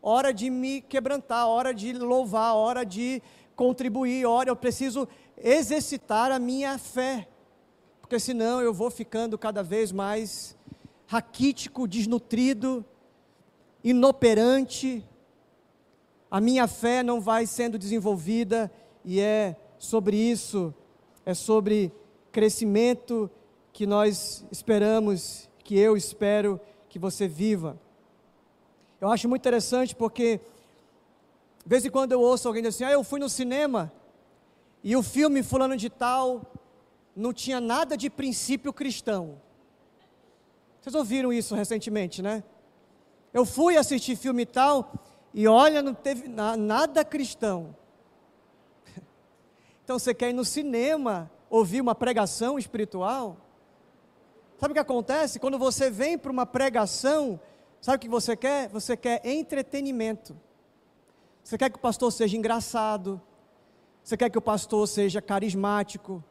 hora 0.00 0.32
de 0.32 0.48
me 0.50 0.80
quebrantar, 0.80 1.46
hora 1.46 1.74
de 1.74 1.92
louvar, 1.92 2.54
hora 2.54 2.84
de 2.84 3.22
contribuir, 3.54 4.26
hora 4.26 4.50
eu 4.50 4.56
preciso 4.56 5.06
exercitar 5.36 6.32
a 6.32 6.38
minha 6.38 6.78
fé, 6.78 7.28
porque 8.00 8.18
senão 8.18 8.60
eu 8.60 8.72
vou 8.72 8.90
ficando 8.90 9.36
cada 9.38 9.62
vez 9.62 9.92
mais 9.92 10.56
raquítico, 11.06 11.86
desnutrido, 11.86 12.84
inoperante, 13.82 15.04
a 16.30 16.40
minha 16.40 16.66
fé 16.66 17.02
não 17.02 17.20
vai 17.20 17.46
sendo 17.46 17.78
desenvolvida 17.78 18.72
e 19.04 19.20
é 19.20 19.56
sobre 19.78 20.16
isso, 20.16 20.74
é 21.24 21.34
sobre 21.34 21.92
crescimento 22.34 23.30
que 23.72 23.86
nós 23.86 24.44
esperamos, 24.50 25.48
que 25.62 25.78
eu 25.78 25.96
espero 25.96 26.60
que 26.88 26.98
você 26.98 27.28
viva. 27.28 27.78
Eu 29.00 29.08
acho 29.08 29.28
muito 29.28 29.42
interessante 29.42 29.94
porque, 29.94 30.40
de 31.64 31.68
vez 31.68 31.84
em 31.84 31.90
quando 31.90 32.10
eu 32.10 32.20
ouço 32.20 32.48
alguém 32.48 32.60
dizer 32.60 32.74
assim: 32.74 32.84
ah, 32.84 32.90
eu 32.90 33.04
fui 33.04 33.20
no 33.20 33.28
cinema 33.28 33.92
e 34.82 34.96
o 34.96 35.02
filme 35.02 35.44
Fulano 35.44 35.76
de 35.76 35.88
Tal 35.88 36.42
não 37.14 37.32
tinha 37.32 37.60
nada 37.60 37.96
de 37.96 38.10
princípio 38.10 38.72
cristão. 38.72 39.40
Vocês 40.80 40.96
ouviram 40.96 41.32
isso 41.32 41.54
recentemente, 41.54 42.20
né? 42.20 42.42
Eu 43.32 43.46
fui 43.46 43.76
assistir 43.76 44.16
filme 44.16 44.44
tal 44.44 44.92
e 45.32 45.46
olha, 45.46 45.80
não 45.80 45.94
teve 45.94 46.26
nada 46.28 47.04
cristão. 47.04 47.76
Então 49.84 49.98
você 49.98 50.14
quer 50.14 50.30
ir 50.30 50.32
no 50.32 50.46
cinema 50.46 51.30
ouvir 51.54 51.80
uma 51.80 51.94
pregação 51.94 52.58
espiritual? 52.58 53.36
Sabe 54.58 54.72
o 54.72 54.74
que 54.74 54.80
acontece? 54.80 55.38
Quando 55.38 55.58
você 55.58 55.88
vem 55.88 56.18
para 56.18 56.32
uma 56.32 56.44
pregação, 56.44 57.38
sabe 57.80 57.96
o 57.96 58.00
que 58.00 58.08
você 58.08 58.36
quer? 58.36 58.68
Você 58.70 58.96
quer 58.96 59.24
entretenimento. 59.24 60.36
Você 61.44 61.56
quer 61.56 61.70
que 61.70 61.76
o 61.76 61.80
pastor 61.80 62.10
seja 62.10 62.36
engraçado. 62.36 63.20
Você 64.02 64.16
quer 64.16 64.30
que 64.30 64.38
o 64.38 64.42
pastor 64.42 64.88
seja 64.88 65.22
carismático. 65.22 66.24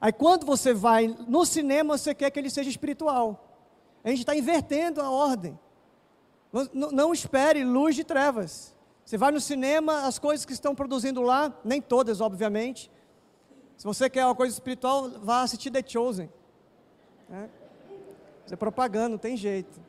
Aí 0.00 0.12
quando 0.12 0.46
você 0.46 0.72
vai 0.72 1.08
no 1.26 1.44
cinema, 1.44 1.98
você 1.98 2.14
quer 2.14 2.30
que 2.30 2.38
ele 2.38 2.48
seja 2.48 2.70
espiritual. 2.70 3.58
A 4.04 4.08
gente 4.10 4.20
está 4.20 4.36
invertendo 4.36 5.00
a 5.00 5.10
ordem. 5.10 5.58
Não, 6.72 6.90
não, 6.92 7.12
espere 7.12 7.64
luz 7.64 7.96
de 7.96 8.04
trevas. 8.04 8.74
Você 9.04 9.16
vai 9.16 9.32
no 9.32 9.40
cinema, 9.40 10.06
as 10.06 10.18
coisas 10.18 10.46
que 10.46 10.52
estão 10.52 10.74
produzindo 10.74 11.22
lá, 11.22 11.52
nem 11.64 11.80
todas, 11.80 12.20
obviamente. 12.20 12.90
Se 13.80 13.86
você 13.86 14.10
quer 14.10 14.26
uma 14.26 14.34
coisa 14.34 14.52
espiritual, 14.52 15.08
vá 15.08 15.40
assistir 15.40 15.70
The 15.70 15.82
Chosen. 15.82 16.28
É. 17.32 17.48
Isso 18.44 18.52
é 18.52 18.56
propaganda, 18.56 19.08
não 19.08 19.16
tem 19.16 19.38
jeito. 19.38 19.80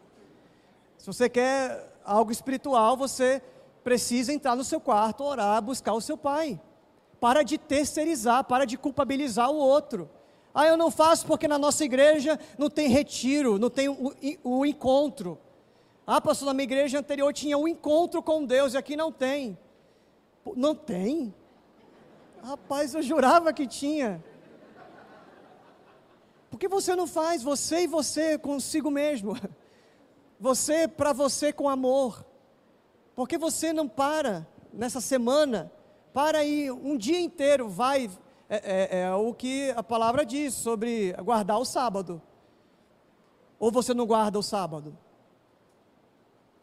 Se 0.97 1.05
você 1.05 1.27
quer 1.27 1.93
algo 2.05 2.31
espiritual, 2.31 2.95
você 2.95 3.43
precisa 3.83 4.31
entrar 4.31 4.55
no 4.55 4.63
seu 4.63 4.79
quarto, 4.79 5.25
orar, 5.25 5.61
buscar 5.61 5.91
o 5.91 5.99
seu 5.99 6.15
pai. 6.15 6.57
Para 7.19 7.43
de 7.43 7.57
terceirizar, 7.57 8.45
para 8.45 8.63
de 8.63 8.77
culpabilizar 8.77 9.51
o 9.51 9.57
outro. 9.57 10.09
Ah, 10.53 10.65
eu 10.65 10.77
não 10.77 10.89
faço 10.89 11.27
porque 11.27 11.45
na 11.45 11.59
nossa 11.59 11.83
igreja 11.83 12.39
não 12.57 12.69
tem 12.69 12.87
retiro, 12.87 13.59
não 13.59 13.69
tem 13.69 13.89
o, 13.89 14.13
o 14.41 14.65
encontro. 14.65 15.37
Ah, 16.07 16.21
pastor, 16.21 16.45
na 16.45 16.53
minha 16.53 16.63
igreja 16.63 16.97
anterior 16.97 17.33
tinha 17.33 17.57
um 17.57 17.67
encontro 17.67 18.23
com 18.23 18.45
Deus 18.45 18.73
e 18.73 18.77
aqui 18.77 18.95
não 18.95 19.11
tem. 19.11 19.57
Não 20.55 20.73
tem? 20.73 21.35
Rapaz, 22.43 22.95
eu 22.95 23.03
jurava 23.03 23.53
que 23.53 23.67
tinha. 23.67 24.23
Por 26.49 26.59
que 26.59 26.67
você 26.67 26.95
não 26.95 27.05
faz? 27.05 27.43
Você 27.43 27.83
e 27.83 27.87
você 27.87 28.37
consigo 28.37 28.89
mesmo. 28.91 29.37
Você 30.39 30.87
para 30.87 31.13
você 31.13 31.53
com 31.53 31.69
amor. 31.69 32.25
Por 33.15 33.27
que 33.27 33.37
você 33.37 33.71
não 33.71 33.87
para 33.87 34.47
nessa 34.73 34.99
semana? 34.99 35.71
Para 36.11 36.39
aí 36.39 36.71
um 36.71 36.97
dia 36.97 37.19
inteiro, 37.19 37.69
vai. 37.69 38.09
É, 38.49 38.97
é, 38.97 39.01
é 39.01 39.13
o 39.13 39.35
que 39.35 39.69
a 39.77 39.83
palavra 39.83 40.25
diz 40.25 40.55
sobre 40.55 41.13
guardar 41.13 41.59
o 41.59 41.63
sábado. 41.63 42.19
Ou 43.59 43.71
você 43.71 43.93
não 43.93 44.07
guarda 44.07 44.39
o 44.39 44.41
sábado? 44.41 44.97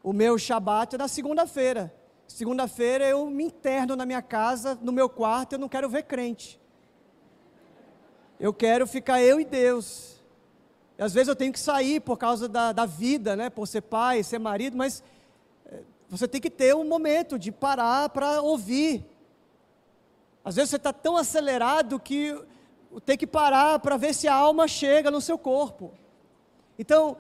O 0.03 0.13
meu 0.13 0.37
Shabat 0.37 0.97
é 0.97 0.99
na 0.99 1.07
segunda-feira. 1.07 1.95
Segunda-feira 2.29 3.09
eu 3.09 3.29
me 3.31 3.45
interno 3.45 3.97
na 3.97 4.05
minha 4.05 4.21
casa, 4.21 4.79
no 4.83 4.93
meu 4.93 5.09
quarto, 5.09 5.55
eu 5.55 5.59
não 5.59 5.69
quero 5.69 5.89
ver 5.89 6.03
crente. 6.03 6.61
Eu 8.39 8.53
quero 8.53 8.87
ficar 8.87 9.23
eu 9.23 9.41
e 9.41 9.47
Deus. 9.47 10.23
E 10.99 11.03
às 11.03 11.15
vezes 11.15 11.29
eu 11.29 11.35
tenho 11.35 11.53
que 11.53 11.59
sair 11.59 12.01
por 12.01 12.19
causa 12.19 12.47
da, 12.47 12.71
da 12.71 12.85
vida, 12.85 13.35
né? 13.35 13.49
Por 13.49 13.67
ser 13.67 13.81
pai, 13.81 14.23
ser 14.23 14.39
marido, 14.39 14.77
mas 14.77 15.03
eh, 15.67 15.81
você 16.09 16.29
tem 16.29 16.41
que 16.41 16.51
ter 16.51 16.77
um 16.77 16.85
momento 16.85 17.39
de 17.39 17.51
parar 17.51 18.11
para 18.11 18.43
ouvir. 18.43 19.05
Às 20.45 20.55
vezes 20.57 20.71
você 20.71 20.77
está 20.77 20.93
tão 20.93 21.17
acelerado 21.17 21.99
que 21.99 22.39
tem 23.07 23.17
que 23.17 23.27
parar 23.27 23.79
para 23.79 23.97
ver 23.97 24.15
se 24.15 24.29
a 24.29 24.35
alma 24.35 24.69
chega 24.69 25.11
no 25.11 25.21
seu 25.21 25.39
corpo. 25.39 25.93
Então, 26.79 27.17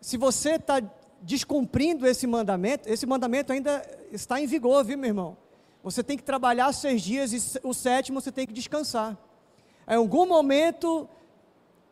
se 0.00 0.16
você 0.16 0.52
está 0.52 0.80
descumprindo 1.22 2.06
esse 2.06 2.26
mandamento, 2.26 2.88
esse 2.88 3.06
mandamento 3.06 3.52
ainda 3.52 3.82
está 4.12 4.40
em 4.40 4.46
vigor, 4.46 4.84
viu, 4.84 4.98
meu 4.98 5.08
irmão? 5.08 5.36
Você 5.82 6.02
tem 6.02 6.16
que 6.16 6.24
trabalhar 6.24 6.72
seis 6.72 7.02
dias 7.02 7.32
e 7.32 7.60
o 7.62 7.72
sétimo 7.72 8.20
você 8.20 8.32
tem 8.32 8.46
que 8.46 8.52
descansar. 8.52 9.16
Em 9.88 9.94
algum 9.94 10.26
momento 10.26 11.08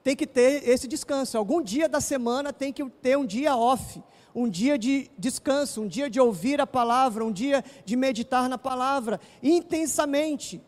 tem 0.03 0.15
que 0.15 0.27
ter 0.27 0.69
esse 0.69 0.87
descanso. 0.89 1.39
Algum 1.39 1.63
dia 1.63 1.89
da 1.89 2.01
semana 2.01 2.53
tem 2.53 2.73
que 2.73 2.85
ter 2.85 3.17
um 3.17 3.25
dia 3.25 3.57
off, 3.57 4.03
um 4.35 4.49
dia 4.49 4.77
de 4.77 5.11
descanso, 5.17 5.83
um 5.83 5.87
dia 5.87 6.11
de 6.11 6.21
ouvir 6.21 6.61
a 6.61 6.67
palavra, 6.67 7.25
um 7.25 7.33
dia 7.33 7.65
de 7.85 7.97
meditar 7.97 8.49
na 8.49 8.59
palavra 8.59 9.21
intensamente. 9.43 10.61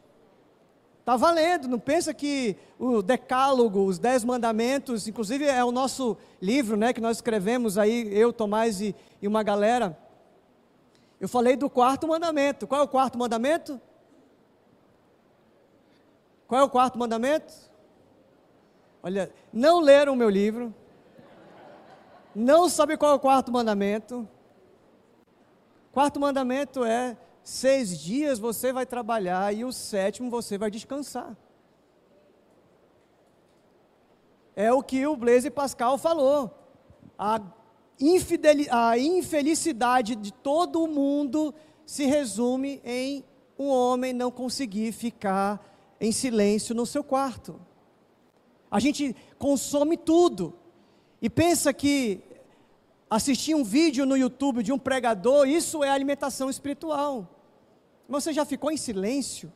Está 1.07 1.17
valendo, 1.17 1.69
não 1.69 1.79
pensa 1.79 2.13
que 2.13 2.57
o 2.81 3.01
decálogo, 3.01 3.85
os 3.85 3.97
dez 3.97 4.25
mandamentos, 4.25 5.07
inclusive 5.07 5.45
é 5.45 5.65
o 5.65 5.71
nosso 5.71 6.17
livro, 6.43 6.77
né, 6.77 6.93
que 6.93 7.01
nós 7.01 7.19
escrevemos 7.19 7.79
aí, 7.79 8.13
eu, 8.13 8.33
Tomás 8.33 8.81
e, 8.81 8.93
e 9.23 9.29
uma 9.29 9.45
galera. 9.45 9.97
Eu 11.21 11.29
falei 11.29 11.55
do 11.55 11.71
quarto 11.71 12.09
mandamento. 12.09 12.67
Qual 12.67 12.81
é 12.81 12.83
o 12.83 12.89
quarto 12.89 13.17
mandamento? 13.17 13.81
Qual 16.49 16.61
é 16.61 16.65
o 16.65 16.69
quarto 16.69 16.99
mandamento? 16.99 17.55
Olha, 19.01 19.31
não 19.53 19.79
leram 19.79 20.13
o 20.15 20.17
meu 20.17 20.29
livro, 20.29 20.75
não 22.35 22.69
sabe 22.69 22.97
qual 22.97 23.13
é 23.13 23.15
o 23.15 23.21
quarto 23.21 23.53
mandamento. 23.53 24.29
Quarto 25.93 26.19
mandamento 26.19 26.85
é: 26.85 27.17
seis 27.47 27.97
dias 27.97 28.41
você 28.41 28.73
vai 28.73 28.85
trabalhar 28.85 29.55
e 29.55 29.65
o 29.65 29.73
sétimo 29.73 30.29
você 30.29 30.59
vai 30.59 30.69
descansar. 30.69 31.37
É 34.57 34.73
o 34.73 34.83
que 34.83 35.07
o 35.07 35.17
Blaise 35.17 35.49
Pascal 35.49 35.97
falou. 35.97 36.51
A, 37.17 37.41
a 38.71 38.99
infelicidade 38.99 40.17
de 40.17 40.33
todo 40.33 40.83
o 40.83 40.89
mundo 40.89 41.55
se 41.85 42.05
resume 42.05 42.83
em 42.85 43.25
um 43.57 43.69
homem 43.69 44.13
não 44.13 44.31
conseguir 44.31 44.91
ficar 44.91 45.65
em 46.01 46.11
silêncio 46.11 46.75
no 46.75 46.85
seu 46.85 47.05
quarto. 47.05 47.61
A 48.69 48.81
gente 48.81 49.15
consome 49.39 49.97
tudo 49.97 50.53
e 51.23 51.31
pensa 51.31 51.73
que 51.73 52.21
assistir 53.09 53.55
um 53.55 53.63
vídeo 53.63 54.05
no 54.05 54.17
YouTube 54.17 54.65
de 54.65 54.73
um 54.73 54.79
pregador, 54.81 55.47
isso 55.47 55.85
é 55.85 55.89
alimentação 55.89 56.51
espiritual. 56.51 57.36
Mas 58.09 58.25
você 58.25 58.33
já 58.33 58.45
ficou 58.45 58.71
em 58.71 58.77
silêncio? 58.77 59.53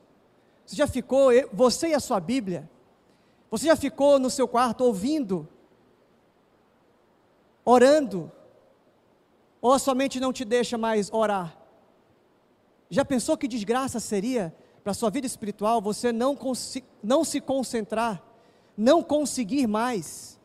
Você 0.64 0.76
já 0.76 0.86
ficou, 0.86 1.30
você 1.52 1.88
e 1.88 1.94
a 1.94 2.00
sua 2.00 2.20
Bíblia? 2.20 2.68
Você 3.50 3.66
já 3.66 3.76
ficou 3.76 4.18
no 4.18 4.30
seu 4.30 4.46
quarto 4.46 4.84
ouvindo? 4.84 5.48
Orando? 7.64 8.30
Ou 9.60 9.72
a 9.72 9.78
sua 9.78 9.94
mente 9.94 10.20
não 10.20 10.32
te 10.32 10.44
deixa 10.44 10.78
mais 10.78 11.12
orar? 11.12 11.56
Já 12.88 13.04
pensou 13.04 13.36
que 13.36 13.46
desgraça 13.46 14.00
seria 14.00 14.54
para 14.82 14.92
a 14.92 14.94
sua 14.94 15.10
vida 15.10 15.26
espiritual 15.26 15.80
você 15.80 16.12
não, 16.12 16.36
não 17.02 17.24
se 17.24 17.40
concentrar 17.40 18.22
não 18.80 19.02
conseguir 19.02 19.66
mais. 19.66 20.40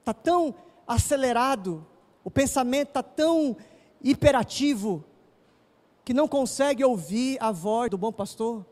Está 0.00 0.14
tão 0.14 0.54
acelerado, 0.86 1.86
o 2.24 2.30
pensamento 2.30 2.88
está 2.88 3.02
tão 3.02 3.56
hiperativo, 4.02 5.04
que 6.04 6.12
não 6.12 6.28
consegue 6.28 6.84
ouvir 6.84 7.38
a 7.40 7.50
voz 7.50 7.90
do 7.90 7.96
bom 7.96 8.12
pastor. 8.12 8.64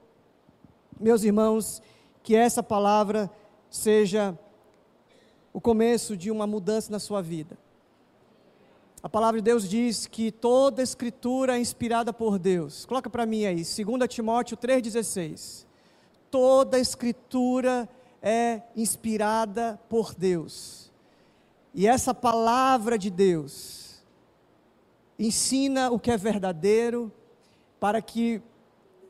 Meus 1.00 1.24
irmãos, 1.24 1.82
que 2.22 2.36
essa 2.36 2.62
palavra 2.62 3.30
seja 3.70 4.38
o 5.52 5.60
começo 5.60 6.16
de 6.16 6.30
uma 6.30 6.46
mudança 6.46 6.92
na 6.92 6.98
sua 6.98 7.22
vida. 7.22 7.56
A 9.02 9.08
palavra 9.08 9.40
de 9.40 9.44
Deus 9.44 9.68
diz 9.68 10.06
que 10.06 10.30
toda 10.30 10.82
escritura 10.82 11.56
é 11.56 11.60
inspirada 11.60 12.12
por 12.12 12.38
Deus. 12.38 12.84
Coloca 12.84 13.10
para 13.10 13.26
mim 13.26 13.44
aí, 13.46 13.56
2 13.56 13.74
Timóteo 14.08 14.56
3,16. 14.56 15.66
Toda 16.30 16.78
escritura 16.78 17.88
é 18.22 18.62
inspirada 18.76 19.80
por 19.88 20.14
Deus. 20.14 20.92
E 21.74 21.86
essa 21.86 22.14
palavra 22.14 22.96
de 22.96 23.10
Deus 23.10 24.02
ensina 25.18 25.90
o 25.90 25.98
que 25.98 26.10
é 26.10 26.16
verdadeiro, 26.16 27.10
para 27.82 28.00
que 28.00 28.40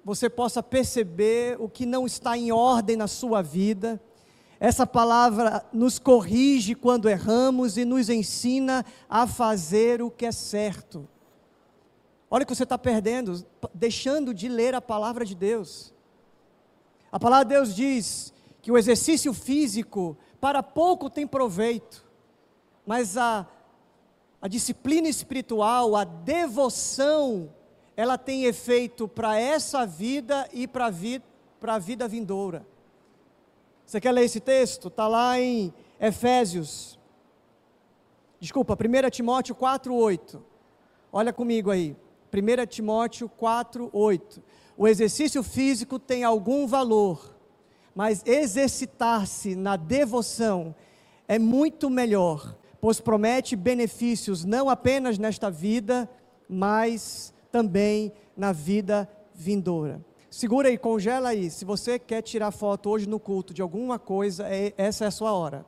você 0.02 0.30
possa 0.30 0.62
perceber 0.62 1.60
o 1.60 1.68
que 1.68 1.84
não 1.84 2.06
está 2.06 2.38
em 2.38 2.50
ordem 2.50 2.96
na 2.96 3.06
sua 3.06 3.42
vida. 3.42 4.00
Essa 4.58 4.86
palavra 4.86 5.62
nos 5.70 5.98
corrige 5.98 6.74
quando 6.74 7.06
erramos 7.06 7.76
e 7.76 7.84
nos 7.84 8.08
ensina 8.08 8.82
a 9.10 9.26
fazer 9.26 10.00
o 10.00 10.10
que 10.10 10.24
é 10.24 10.32
certo. 10.32 11.06
Olha 12.30 12.44
o 12.44 12.46
que 12.46 12.54
você 12.54 12.62
está 12.62 12.78
perdendo, 12.78 13.44
deixando 13.74 14.32
de 14.32 14.48
ler 14.48 14.74
a 14.74 14.80
palavra 14.80 15.26
de 15.26 15.34
Deus. 15.34 15.92
A 17.12 17.20
palavra 17.20 17.44
de 17.44 17.54
Deus 17.54 17.76
diz 17.76 18.32
que 18.62 18.72
o 18.72 18.78
exercício 18.78 19.34
físico 19.34 20.16
para 20.40 20.62
pouco 20.62 21.10
tem 21.10 21.26
proveito, 21.26 22.02
mas 22.86 23.18
a, 23.18 23.46
a 24.40 24.48
disciplina 24.48 25.10
espiritual, 25.10 25.94
a 25.94 26.04
devoção, 26.04 27.50
ela 27.96 28.16
tem 28.16 28.44
efeito 28.44 29.06
para 29.06 29.38
essa 29.38 29.86
vida 29.86 30.48
e 30.52 30.66
para 30.66 30.90
vi, 30.90 31.22
a 31.62 31.78
vida 31.78 32.08
vindoura. 32.08 32.66
Você 33.84 34.00
quer 34.00 34.12
ler 34.12 34.24
esse 34.24 34.40
texto? 34.40 34.88
Está 34.88 35.06
lá 35.06 35.38
em 35.38 35.72
Efésios. 36.00 36.98
Desculpa, 38.40 38.74
1 38.74 39.10
Timóteo 39.10 39.54
4,8. 39.54 40.40
Olha 41.12 41.32
comigo 41.32 41.70
aí. 41.70 41.94
1 42.32 42.66
Timóteo 42.66 43.30
4,8. 43.38 44.42
O 44.76 44.88
exercício 44.88 45.42
físico 45.42 45.98
tem 45.98 46.24
algum 46.24 46.66
valor, 46.66 47.36
mas 47.94 48.22
exercitar-se 48.24 49.54
na 49.54 49.76
devoção 49.76 50.74
é 51.28 51.38
muito 51.38 51.90
melhor, 51.90 52.56
pois 52.80 52.98
promete 52.98 53.54
benefícios 53.54 54.44
não 54.44 54.70
apenas 54.70 55.18
nesta 55.18 55.50
vida, 55.50 56.08
mas 56.48 57.32
também 57.52 58.12
na 58.36 58.50
vida 58.50 59.08
vindoura. 59.34 60.04
Segura 60.30 60.68
aí, 60.68 60.78
congela 60.78 61.28
aí. 61.28 61.50
Se 61.50 61.62
você 61.64 61.98
quer 61.98 62.22
tirar 62.22 62.50
foto 62.50 62.88
hoje 62.88 63.06
no 63.06 63.20
culto 63.20 63.52
de 63.52 63.60
alguma 63.60 63.98
coisa, 63.98 64.48
é, 64.48 64.72
essa 64.78 65.04
é 65.04 65.08
a 65.08 65.10
sua 65.10 65.32
hora. 65.32 65.66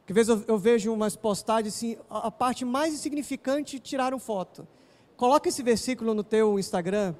Porque 0.00 0.12
às 0.12 0.26
vezes 0.26 0.42
eu, 0.46 0.54
eu 0.54 0.58
vejo 0.58 0.92
umas 0.92 1.16
postagens 1.16 1.74
assim, 1.74 1.96
a, 2.10 2.26
a 2.26 2.30
parte 2.30 2.62
mais 2.62 2.92
insignificante 2.92 3.80
tiraram 3.80 4.18
foto. 4.18 4.68
Coloca 5.16 5.48
esse 5.48 5.62
versículo 5.62 6.12
no 6.12 6.22
teu 6.22 6.58
Instagram 6.58 7.14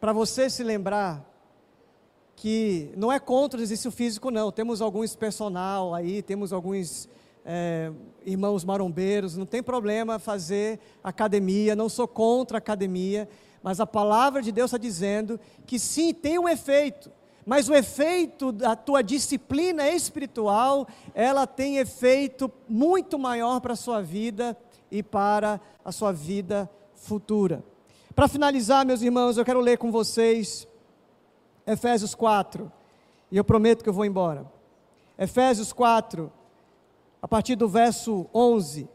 para 0.00 0.12
você 0.12 0.50
se 0.50 0.64
lembrar 0.64 1.24
que 2.34 2.92
não 2.96 3.12
é 3.12 3.20
contra 3.20 3.60
o 3.60 3.62
exercício 3.62 3.92
físico, 3.92 4.32
não. 4.32 4.50
Temos 4.50 4.82
alguns 4.82 5.14
personal 5.14 5.94
aí, 5.94 6.22
temos 6.22 6.52
alguns 6.52 7.08
é, 7.44 7.90
irmãos 8.24 8.64
marombeiros, 8.64 9.36
não 9.36 9.46
tem 9.46 9.62
problema 9.62 10.18
fazer 10.18 10.78
academia, 11.02 11.74
não 11.74 11.88
sou 11.88 12.06
contra 12.06 12.56
a 12.56 12.60
academia, 12.60 13.28
mas 13.62 13.80
a 13.80 13.86
palavra 13.86 14.42
de 14.42 14.52
Deus 14.52 14.68
está 14.68 14.78
dizendo 14.78 15.38
que 15.66 15.78
sim, 15.78 16.12
tem 16.12 16.38
um 16.38 16.48
efeito, 16.48 17.10
mas 17.44 17.68
o 17.68 17.74
efeito 17.74 18.52
da 18.52 18.76
tua 18.76 19.02
disciplina 19.02 19.88
espiritual, 19.88 20.86
ela 21.14 21.46
tem 21.46 21.78
efeito 21.78 22.50
muito 22.68 23.18
maior 23.18 23.60
para 23.60 23.72
a 23.72 23.76
sua 23.76 24.00
vida 24.00 24.56
e 24.90 25.02
para 25.02 25.60
a 25.84 25.90
sua 25.90 26.12
vida 26.12 26.70
futura. 26.94 27.64
Para 28.14 28.28
finalizar, 28.28 28.86
meus 28.86 29.02
irmãos, 29.02 29.36
eu 29.36 29.44
quero 29.44 29.60
ler 29.60 29.78
com 29.78 29.90
vocês 29.90 30.68
Efésios 31.66 32.14
4, 32.14 32.70
e 33.30 33.36
eu 33.36 33.44
prometo 33.44 33.82
que 33.82 33.88
eu 33.88 33.94
vou 33.94 34.04
embora. 34.04 34.44
Efésios 35.18 35.72
4, 35.72 36.30
a 37.22 37.28
partir 37.28 37.54
do 37.54 37.68
verso 37.68 38.26
11. 38.34 38.88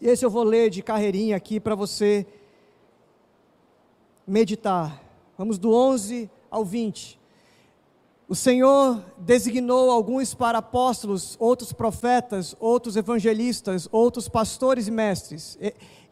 E 0.00 0.06
esse 0.06 0.24
eu 0.24 0.30
vou 0.30 0.44
ler 0.44 0.70
de 0.70 0.80
carreirinha 0.80 1.36
aqui 1.36 1.58
para 1.58 1.74
você 1.74 2.24
meditar. 4.24 5.02
Vamos 5.36 5.58
do 5.58 5.74
11 5.74 6.30
ao 6.48 6.64
20. 6.64 7.18
O 8.28 8.34
Senhor 8.34 9.02
designou 9.16 9.90
alguns 9.90 10.34
para 10.34 10.58
apóstolos, 10.58 11.36
outros 11.40 11.72
profetas, 11.72 12.54
outros 12.60 12.94
evangelistas, 12.94 13.88
outros 13.90 14.28
pastores 14.28 14.86
e 14.86 14.92
mestres. 14.92 15.58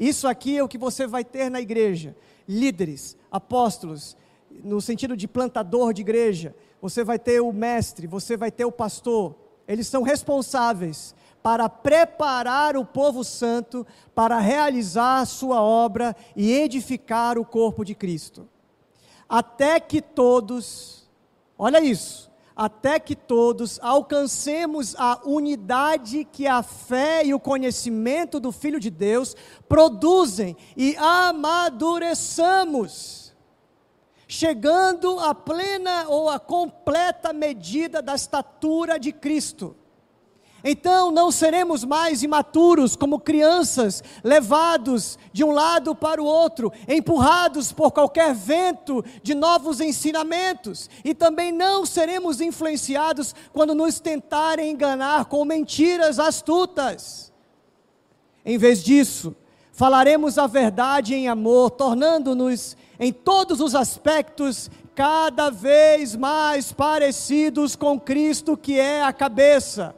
Isso 0.01 0.27
aqui 0.27 0.57
é 0.57 0.65
o 0.65 0.69
que 0.69 0.79
você 0.79 1.07
vai 1.07 1.25
ter 1.25 1.49
na 1.49 1.61
igreja: 1.61 2.17
líderes, 2.49 3.17
apóstolos, 3.31 4.17
no 4.65 4.81
sentido 4.81 5.17
de 5.17 5.29
plantador 5.29 5.93
de 5.93 6.01
igreja. 6.01 6.57
Você 6.83 7.05
vai 7.05 7.19
ter 7.19 7.41
o 7.41 7.53
mestre, 7.53 8.09
você 8.09 8.37
vai 8.37 8.51
ter 8.51 8.65
o 8.65 8.73
pastor. 8.73 9.46
Eles 9.67 9.87
são 9.87 10.03
responsáveis 10.03 11.15
para 11.43 11.69
preparar 11.69 12.77
o 12.77 12.85
povo 12.85 13.23
santo 13.23 13.87
para 14.15 14.39
realizar 14.39 15.21
a 15.21 15.27
sua 15.27 15.63
obra 15.63 16.17
e 16.35 16.53
edificar 16.53 17.39
o 17.39 17.45
corpo 17.45 17.85
de 17.85 17.95
Cristo. 17.95 18.49
Até 19.29 19.79
que 19.79 20.03
todos, 20.03 21.09
olha 21.57 21.81
isso, 21.81 22.27
até 22.57 22.99
que 22.99 23.15
todos 23.15 23.79
alcancemos 23.83 24.97
a 24.97 25.21
unidade 25.25 26.25
que 26.25 26.47
a 26.47 26.63
fé 26.63 27.23
e 27.25 27.35
o 27.35 27.39
conhecimento 27.39 28.41
do 28.41 28.51
Filho 28.51 28.81
de 28.81 28.89
Deus 28.89 29.37
produzem 29.69 30.57
e 30.75 30.97
amadureçamos, 30.97 33.26
chegando 34.27 35.19
à 35.21 35.35
plena 35.35 36.07
ou 36.09 36.29
à 36.29 36.39
completa 36.39 37.33
medida 37.33 38.03
da 38.03 38.15
estatura 38.15 38.99
de 38.99 39.13
Cristo 39.13 39.77
então 40.69 41.13
não 41.13 41.31
seremos 41.31 41.85
mais 41.85 42.25
imaturos 42.25 42.97
como 42.97 43.21
crianças, 43.21 44.03
levados 44.25 45.17
de 45.33 45.45
um 45.45 45.53
lado 45.53 45.95
para 45.95 46.21
o 46.21 46.27
outro, 46.27 46.73
empurrados 46.89 47.71
por 47.71 47.93
qualquer 47.93 48.35
vento 48.35 49.05
de 49.23 49.33
novos 49.33 49.81
ensinamentos, 49.81 50.91
e 51.05 51.15
também 51.15 51.53
não 51.53 51.87
seremos 51.87 52.41
influenciados 52.41 53.33
quando 53.53 53.77
nos 53.77 54.01
tentarem 54.01 54.73
enganar 54.73 55.27
com 55.27 55.45
mentiras 55.45 56.19
astutas. 56.19 57.33
Em 58.45 58.59
vez 58.59 58.83
disso, 58.83 59.37
falaremos 59.71 60.37
a 60.37 60.49
verdade 60.49 61.15
em 61.15 61.29
amor, 61.29 61.71
tornando-nos 61.71 62.77
em 62.99 63.13
todos 63.13 63.61
os 63.61 63.75
aspectos 63.75 64.71
cada 64.95 65.51
vez 65.51 66.17
mais 66.17 66.73
parecidos 66.73 67.77
com 67.77 68.01
Cristo, 68.01 68.57
que 68.57 68.79
é 68.79 69.03
a 69.03 69.13
cabeça. 69.13 69.95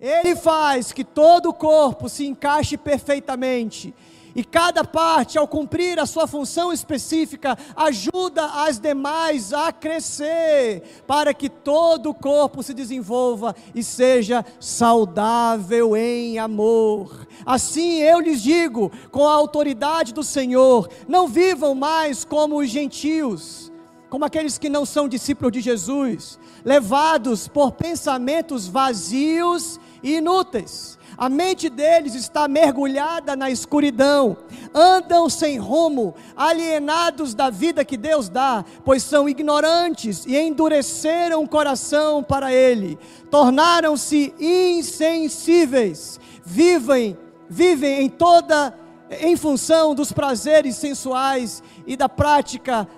Ele 0.00 0.34
faz 0.34 0.92
que 0.92 1.04
todo 1.04 1.50
o 1.50 1.54
corpo 1.54 2.08
se 2.08 2.26
encaixe 2.26 2.76
perfeitamente. 2.76 3.94
E 4.34 4.44
cada 4.44 4.84
parte, 4.84 5.38
ao 5.38 5.48
cumprir 5.48 5.98
a 5.98 6.06
sua 6.06 6.26
função 6.26 6.72
específica, 6.72 7.58
ajuda 7.74 8.44
as 8.64 8.78
demais 8.78 9.52
a 9.52 9.72
crescer, 9.72 11.02
para 11.06 11.34
que 11.34 11.48
todo 11.48 12.10
o 12.10 12.14
corpo 12.14 12.62
se 12.62 12.72
desenvolva 12.72 13.54
e 13.74 13.82
seja 13.82 14.44
saudável 14.58 15.96
em 15.96 16.38
amor. 16.38 17.26
Assim 17.44 18.00
eu 18.00 18.20
lhes 18.20 18.42
digo, 18.42 18.92
com 19.10 19.26
a 19.26 19.32
autoridade 19.32 20.14
do 20.14 20.22
Senhor: 20.22 20.88
não 21.08 21.26
vivam 21.26 21.74
mais 21.74 22.24
como 22.24 22.58
os 22.58 22.68
gentios, 22.68 23.72
como 24.08 24.24
aqueles 24.24 24.58
que 24.58 24.68
não 24.68 24.84
são 24.84 25.08
discípulos 25.08 25.52
de 25.52 25.60
Jesus, 25.60 26.38
levados 26.64 27.48
por 27.48 27.72
pensamentos 27.72 28.68
vazios 28.68 29.78
inúteis. 30.02 30.98
A 31.20 31.28
mente 31.28 31.68
deles 31.68 32.14
está 32.14 32.48
mergulhada 32.48 33.36
na 33.36 33.50
escuridão, 33.50 34.38
andam 34.72 35.28
sem 35.28 35.58
rumo, 35.58 36.14
alienados 36.34 37.34
da 37.34 37.50
vida 37.50 37.84
que 37.84 37.98
Deus 37.98 38.30
dá, 38.30 38.64
pois 38.86 39.02
são 39.02 39.28
ignorantes 39.28 40.24
e 40.24 40.34
endureceram 40.34 41.44
o 41.44 41.48
coração 41.48 42.22
para 42.22 42.54
Ele, 42.54 42.98
tornaram-se 43.30 44.34
insensíveis, 44.40 46.18
vivem, 46.42 47.18
vivem 47.50 48.00
em 48.00 48.08
toda 48.08 48.74
em 49.10 49.36
função 49.36 49.94
dos 49.94 50.12
prazeres 50.12 50.76
sensuais 50.76 51.62
e 51.86 51.98
da 51.98 52.08
prática 52.08 52.88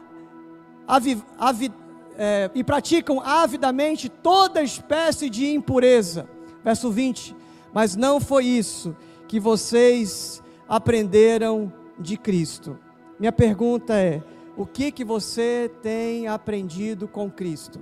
avi, 0.87 1.21
avi, 1.37 1.73
é, 2.17 2.49
e 2.55 2.63
praticam 2.63 3.19
avidamente 3.19 4.09
toda 4.09 4.63
espécie 4.63 5.29
de 5.29 5.53
impureza. 5.53 6.29
Verso 6.63 6.89
20. 6.89 7.42
Mas 7.73 7.97
não 7.97 8.21
foi 8.21 8.45
isso 8.45 8.95
que 9.27 9.41
vocês 9.41 10.43
aprenderam 10.69 11.73
de 11.99 12.17
Cristo. 12.17 12.79
Minha 13.19 13.33
pergunta 13.33 13.95
é: 13.95 14.23
o 14.57 14.67
que 14.67 14.93
que 14.93 15.05
você 15.05 15.71
tem 15.83 16.27
aprendido 16.27 17.09
com 17.09 17.31
Cristo? 17.31 17.81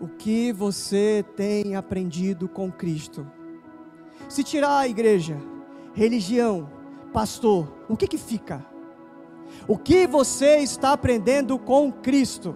O 0.00 0.08
que 0.08 0.52
você 0.52 1.24
tem 1.34 1.76
aprendido 1.76 2.48
com 2.48 2.70
Cristo? 2.70 3.26
Se 4.28 4.42
tirar 4.42 4.78
a 4.78 4.88
igreja, 4.88 5.38
religião, 5.94 6.68
pastor, 7.12 7.72
o 7.88 7.96
que 7.96 8.06
que 8.06 8.18
fica? 8.18 8.66
O 9.66 9.78
que 9.78 10.06
você 10.06 10.58
está 10.58 10.92
aprendendo 10.92 11.58
com 11.58 11.90
Cristo? 11.90 12.54